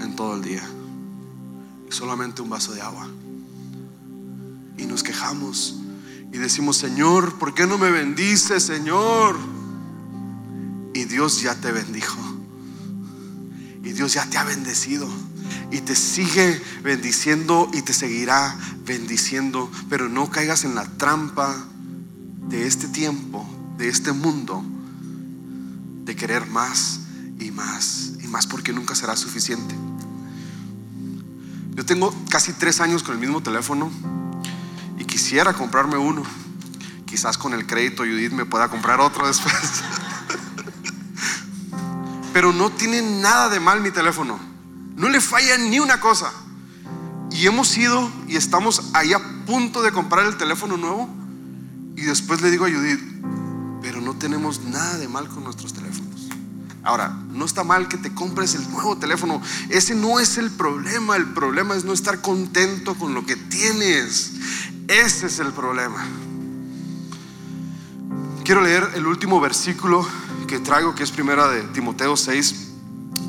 en 0.00 0.16
todo 0.16 0.34
el 0.34 0.42
día. 0.42 0.68
Solamente 1.90 2.42
un 2.42 2.50
vaso 2.50 2.72
de 2.72 2.82
agua. 2.82 3.08
Y 4.76 4.86
nos 4.86 5.04
quejamos 5.04 5.76
y 6.32 6.38
decimos, 6.38 6.76
Señor, 6.76 7.38
¿por 7.38 7.54
qué 7.54 7.68
no 7.68 7.78
me 7.78 7.92
bendice, 7.92 8.58
Señor? 8.58 9.36
Y 10.94 11.04
Dios 11.04 11.40
ya 11.40 11.54
te 11.54 11.70
bendijo. 11.70 12.18
Y 13.84 13.92
Dios 13.92 14.14
ya 14.14 14.28
te 14.28 14.38
ha 14.38 14.44
bendecido. 14.44 15.08
Y 15.70 15.82
te 15.82 15.94
sigue 15.94 16.60
bendiciendo 16.82 17.70
y 17.72 17.82
te 17.82 17.92
seguirá 17.92 18.58
bendiciendo. 18.84 19.70
Pero 19.88 20.08
no 20.08 20.30
caigas 20.30 20.64
en 20.64 20.74
la 20.74 20.84
trampa 20.96 21.68
de 22.52 22.66
este 22.66 22.86
tiempo, 22.86 23.48
de 23.78 23.88
este 23.88 24.12
mundo, 24.12 24.62
de 26.04 26.14
querer 26.14 26.46
más 26.46 27.00
y 27.40 27.50
más 27.50 28.12
y 28.22 28.26
más 28.26 28.46
porque 28.46 28.74
nunca 28.74 28.94
será 28.94 29.16
suficiente. 29.16 29.74
Yo 31.74 31.86
tengo 31.86 32.14
casi 32.28 32.52
tres 32.52 32.82
años 32.82 33.02
con 33.02 33.14
el 33.14 33.20
mismo 33.20 33.42
teléfono 33.42 33.90
y 34.98 35.06
quisiera 35.06 35.54
comprarme 35.54 35.96
uno. 35.96 36.22
Quizás 37.06 37.38
con 37.38 37.54
el 37.54 37.66
crédito 37.66 38.02
Judith 38.02 38.32
me 38.32 38.44
pueda 38.44 38.68
comprar 38.68 39.00
otro 39.00 39.26
después. 39.26 39.54
Pero 42.34 42.52
no 42.52 42.68
tiene 42.68 43.00
nada 43.00 43.48
de 43.48 43.60
mal 43.60 43.80
mi 43.80 43.92
teléfono. 43.92 44.38
No 44.94 45.08
le 45.08 45.22
falla 45.22 45.56
ni 45.56 45.80
una 45.80 46.00
cosa. 46.00 46.30
Y 47.30 47.46
hemos 47.46 47.74
ido 47.78 48.12
y 48.28 48.36
estamos 48.36 48.90
ahí 48.92 49.14
a 49.14 49.46
punto 49.46 49.80
de 49.80 49.90
comprar 49.90 50.26
el 50.26 50.36
teléfono 50.36 50.76
nuevo. 50.76 51.21
Y 51.96 52.02
después 52.02 52.40
le 52.42 52.50
digo 52.50 52.64
a 52.64 52.70
Judith, 52.70 53.00
pero 53.82 54.00
no 54.00 54.14
tenemos 54.14 54.60
nada 54.60 54.98
de 54.98 55.08
mal 55.08 55.28
con 55.28 55.44
nuestros 55.44 55.72
teléfonos. 55.72 56.28
Ahora, 56.84 57.16
no 57.30 57.44
está 57.44 57.62
mal 57.62 57.86
que 57.88 57.96
te 57.96 58.12
compres 58.12 58.54
el 58.54 58.68
nuevo 58.72 58.96
teléfono. 58.96 59.40
Ese 59.68 59.94
no 59.94 60.18
es 60.18 60.36
el 60.36 60.50
problema. 60.50 61.16
El 61.16 61.26
problema 61.26 61.76
es 61.76 61.84
no 61.84 61.92
estar 61.92 62.20
contento 62.20 62.94
con 62.96 63.14
lo 63.14 63.24
que 63.24 63.36
tienes. 63.36 64.32
Ese 64.88 65.26
es 65.26 65.38
el 65.38 65.52
problema. 65.52 66.04
Quiero 68.44 68.62
leer 68.62 68.90
el 68.94 69.06
último 69.06 69.40
versículo 69.40 70.06
que 70.48 70.58
traigo, 70.58 70.94
que 70.96 71.04
es 71.04 71.12
primera 71.12 71.46
de 71.48 71.62
Timoteo 71.68 72.16
6, 72.16 72.54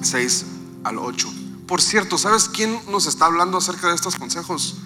6 0.01 0.45
al 0.83 0.97
8. 0.97 1.31
Por 1.67 1.81
cierto, 1.81 2.17
¿sabes 2.17 2.49
quién 2.49 2.79
nos 2.89 3.05
está 3.05 3.25
hablando 3.25 3.59
acerca 3.59 3.89
de 3.89 3.95
estos 3.95 4.15
consejos? 4.15 4.77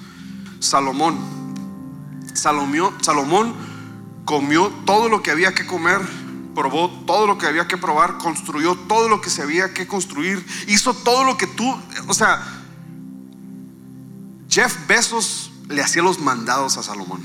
Salomón. 0.60 1.18
Salomón 2.34 3.56
comió 4.28 4.68
todo 4.86 5.10
lo 5.10 5.24
que 5.24 5.32
había 5.32 5.56
que 5.56 5.66
comer 5.66 6.02
probó 6.58 6.90
todo 7.06 7.28
lo 7.28 7.38
que 7.38 7.46
había 7.46 7.68
que 7.68 7.78
probar, 7.78 8.18
construyó 8.18 8.74
todo 8.74 9.10
lo 9.10 9.22
que 9.22 9.30
se 9.30 9.44
había 9.44 9.76
que 9.76 9.86
construir, 9.86 10.44
hizo 10.68 10.92
todo 10.96 11.24
lo 11.24 11.38
que 11.38 11.46
tú, 11.46 11.72
o 12.08 12.16
sea, 12.16 12.42
Jeff 14.50 14.76
Bezos 14.88 15.52
le 15.70 15.84
hacía 15.84 16.02
los 16.02 16.20
mandados 16.20 16.80
a 16.80 16.84
Salomón. 16.84 17.22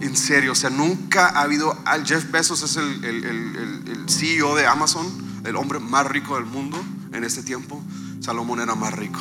En 0.00 0.16
serio, 0.16 0.52
o 0.52 0.54
sea, 0.54 0.70
nunca 0.70 1.28
ha 1.28 1.42
habido, 1.42 1.76
Jeff 2.06 2.30
Bezos 2.30 2.62
es 2.62 2.76
el, 2.76 3.04
el, 3.04 4.06
CEO 4.08 4.56
de 4.56 4.66
Amazon, 4.66 5.06
el 5.44 5.54
hombre 5.56 5.78
más 5.78 6.06
rico 6.06 6.36
del 6.36 6.46
mundo 6.46 6.82
en 7.12 7.24
este 7.24 7.42
tiempo. 7.42 7.82
Salomón 8.20 8.60
era 8.60 8.74
más 8.74 8.94
rico. 8.94 9.20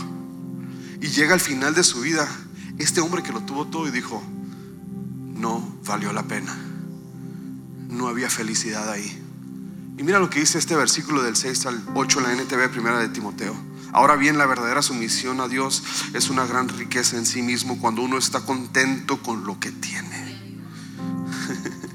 Y 1.01 1.07
llega 1.07 1.33
al 1.33 1.41
final 1.41 1.75
de 1.75 1.83
su 1.83 1.99
vida, 1.99 2.25
este 2.77 3.01
hombre 3.01 3.21
que 3.21 3.33
lo 3.33 3.41
tuvo 3.41 3.67
todo 3.67 3.85
y 3.85 3.91
dijo, 3.91 4.23
no 5.37 5.77
valió 5.83 6.11
la 6.13 6.23
pena 6.23 6.55
no 7.89 8.07
había 8.07 8.29
felicidad 8.29 8.89
ahí. 8.89 9.23
Y 9.97 10.03
mira 10.03 10.19
lo 10.19 10.29
que 10.29 10.39
dice 10.39 10.59
este 10.59 10.75
versículo 10.75 11.23
del 11.23 11.35
6 11.35 11.65
al 11.65 11.81
8 11.95 12.19
en 12.19 12.25
la 12.25 12.33
NTV 12.33 12.69
primera 12.69 12.99
de 12.99 13.09
Timoteo. 13.09 13.55
Ahora 13.93 14.15
bien, 14.15 14.37
la 14.37 14.45
verdadera 14.45 14.83
sumisión 14.83 15.41
a 15.41 15.47
Dios 15.47 15.81
es 16.13 16.29
una 16.29 16.45
gran 16.45 16.69
riqueza 16.69 17.17
en 17.17 17.25
sí 17.25 17.41
mismo 17.41 17.79
cuando 17.79 18.03
uno 18.03 18.17
está 18.17 18.41
contento 18.41 19.21
con 19.23 19.45
lo 19.45 19.59
que 19.59 19.71
tiene. 19.71 20.37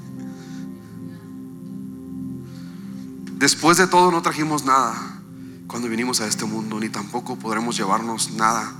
Después 3.37 3.77
de 3.77 3.87
todo 3.87 4.11
no 4.11 4.21
trajimos 4.21 4.65
nada 4.65 5.21
cuando 5.67 5.87
vinimos 5.87 6.19
a 6.21 6.27
este 6.27 6.45
mundo, 6.45 6.79
ni 6.79 6.89
tampoco 6.89 7.37
podremos 7.37 7.77
llevarnos 7.77 8.31
nada 8.31 8.73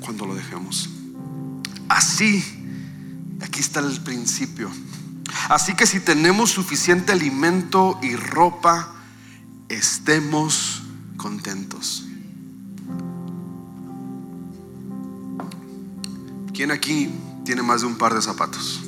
cuando 0.00 0.26
lo 0.26 0.34
dejemos. 0.34 0.90
Así, 1.88 2.44
aquí 3.40 3.60
está 3.60 3.80
el 3.80 4.00
principio. 4.00 4.70
Así 5.48 5.74
que 5.74 5.86
si 5.86 6.00
tenemos 6.00 6.50
suficiente 6.50 7.12
alimento 7.12 7.98
y 8.02 8.16
ropa, 8.16 8.94
estemos 9.68 10.82
contentos. 11.16 12.04
¿Quién 16.52 16.70
aquí 16.70 17.10
tiene 17.44 17.62
más 17.62 17.80
de 17.80 17.88
un 17.88 17.96
par 17.96 18.14
de 18.14 18.22
zapatos? 18.22 18.80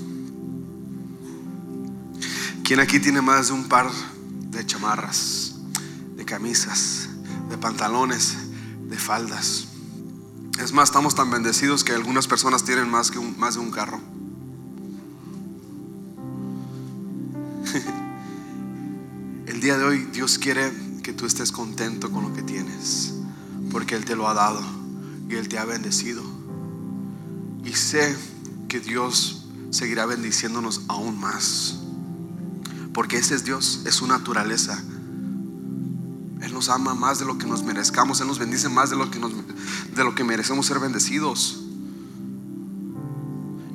¿Quién 2.63 2.81
aquí 2.81 3.01
tiene 3.01 3.21
más 3.21 3.49
de 3.49 3.55
un 3.55 3.69
par 3.69 3.91
de 4.51 4.65
chamarras, 4.65 5.55
de 6.17 6.25
camisas, 6.25 7.09
de 7.51 7.59
pantalones, 7.59 8.37
de 8.89 8.97
faldas? 8.97 9.69
Es 10.61 10.73
más, 10.73 10.89
estamos 10.89 11.15
tan 11.15 11.31
bendecidos 11.31 11.85
que 11.85 11.93
algunas 11.93 12.27
personas 12.27 12.65
tienen 12.65 12.89
más, 12.89 13.11
que 13.11 13.21
más 13.21 13.55
de 13.55 13.61
un 13.61 13.71
carro. 13.71 14.01
De 19.79 19.85
hoy 19.85 20.09
Dios 20.13 20.39
quiere 20.39 20.73
que 21.03 21.13
tú 21.13 21.27
estés 21.27 21.53
contento 21.53 22.11
con 22.11 22.23
lo 22.23 22.33
que 22.33 22.43
tienes, 22.43 23.15
porque 23.71 23.95
Él 23.95 24.05
te 24.05 24.17
lo 24.17 24.29
ha 24.29 24.35
dado 24.35 24.61
y 25.29 25.35
Él 25.35 25.49
te 25.49 25.59
ha 25.59 25.65
bendecido. 25.65 26.23
Y 27.65 27.73
sé 27.75 28.17
que 28.69 28.81
Dios 28.81 29.47
seguirá 29.71 30.07
bendiciéndonos 30.07 30.83
aún 30.89 31.19
más, 31.19 31.79
porque 32.95 33.19
ese 33.19 33.35
es 33.35 33.45
Dios, 33.45 33.83
es 33.85 33.95
su 33.97 34.07
naturaleza. 34.07 34.83
Él 36.41 36.53
nos 36.53 36.69
ama 36.69 36.95
más 36.95 37.19
de 37.19 37.25
lo 37.25 37.39
que 37.39 37.47
nos 37.47 37.63
merezcamos, 37.63 38.21
Él 38.21 38.29
nos 38.29 38.39
bendice 38.39 38.69
más 38.69 38.91
de 38.91 38.97
lo 38.97 39.11
que, 39.11 39.19
nos, 39.19 39.33
de 39.33 40.05
lo 40.05 40.15
que 40.15 40.25
merecemos 40.25 40.67
ser 40.67 40.79
bendecidos. 40.79 41.63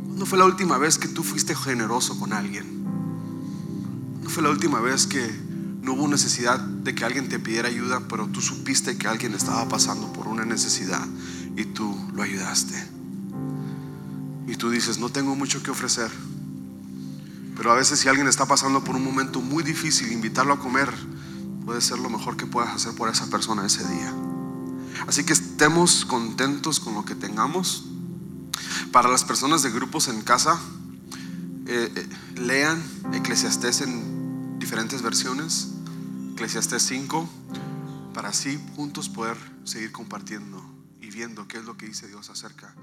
¿Cuándo 0.08 0.26
fue 0.26 0.38
la 0.38 0.46
última 0.46 0.78
vez 0.78 0.98
que 0.98 1.08
tú 1.08 1.24
fuiste 1.24 1.56
generoso 1.56 2.18
con 2.20 2.34
alguien? 2.34 2.84
¿No 4.24 4.30
fue 4.30 4.42
la 4.44 4.50
última 4.50 4.80
vez 4.80 5.06
que 5.06 5.51
no 5.82 5.94
hubo 5.94 6.08
necesidad 6.08 6.60
de 6.60 6.94
que 6.94 7.06
alguien 7.06 7.28
te 7.28 7.40
pidiera 7.40 7.68
ayuda, 7.68 8.02
pero 8.08 8.28
tú 8.28 8.42
supiste 8.42 8.98
que 8.98 9.08
alguien 9.08 9.34
estaba 9.34 9.68
pasando 9.68 10.14
por 10.14 10.28
una 10.28 10.46
necesidad 10.46 11.06
y 11.56 11.66
tú 11.66 11.98
lo 12.14 12.22
ayudaste. 12.22 12.76
Y 14.48 14.56
tú 14.56 14.70
dices, 14.70 15.00
no 15.00 15.10
tengo 15.10 15.36
mucho 15.36 15.64
que 15.64 15.72
ofrecer. 15.72 16.12
Pero 17.58 17.72
a 17.72 17.76
veces 17.76 18.00
si 18.00 18.10
alguien 18.10 18.28
está 18.28 18.46
pasando 18.46 18.84
por 18.84 18.96
un 18.96 19.04
momento 19.04 19.42
muy 19.42 19.64
difícil, 19.64 20.12
invitarlo 20.12 20.54
a 20.54 20.60
comer 20.60 20.92
puede 21.66 21.82
ser 21.82 22.00
lo 22.00 22.10
mejor 22.10 22.38
que 22.38 22.46
puedas 22.46 22.76
hacer 22.76 22.94
por 22.96 23.10
esa 23.10 23.28
persona 23.28 23.66
ese 23.66 23.88
día. 23.88 24.14
Así 25.08 25.24
que 25.24 25.34
estemos 25.34 26.06
contentos 26.06 26.80
con 26.80 26.94
lo 26.96 27.06
que 27.06 27.16
tengamos. 27.16 27.86
Para 28.92 29.10
las 29.10 29.24
personas 29.24 29.64
de 29.64 29.72
grupos 29.72 30.08
en 30.08 30.22
casa, 30.22 30.60
eh, 31.68 31.92
eh, 31.96 32.08
lean 32.36 32.82
Eclesiastés 33.14 33.82
en 33.82 34.11
diferentes 34.62 35.02
versiones, 35.02 35.70
Eclesiastés 36.34 36.84
5, 36.84 37.28
para 38.14 38.30
así 38.30 38.60
juntos 38.76 39.10
poder 39.10 39.36
seguir 39.64 39.92
compartiendo 39.92 40.64
y 41.02 41.10
viendo 41.10 41.48
qué 41.48 41.58
es 41.58 41.66
lo 41.66 41.78
que 41.78 41.88
dice 41.88 42.08
Dios 42.08 42.30
acerca 42.30 42.76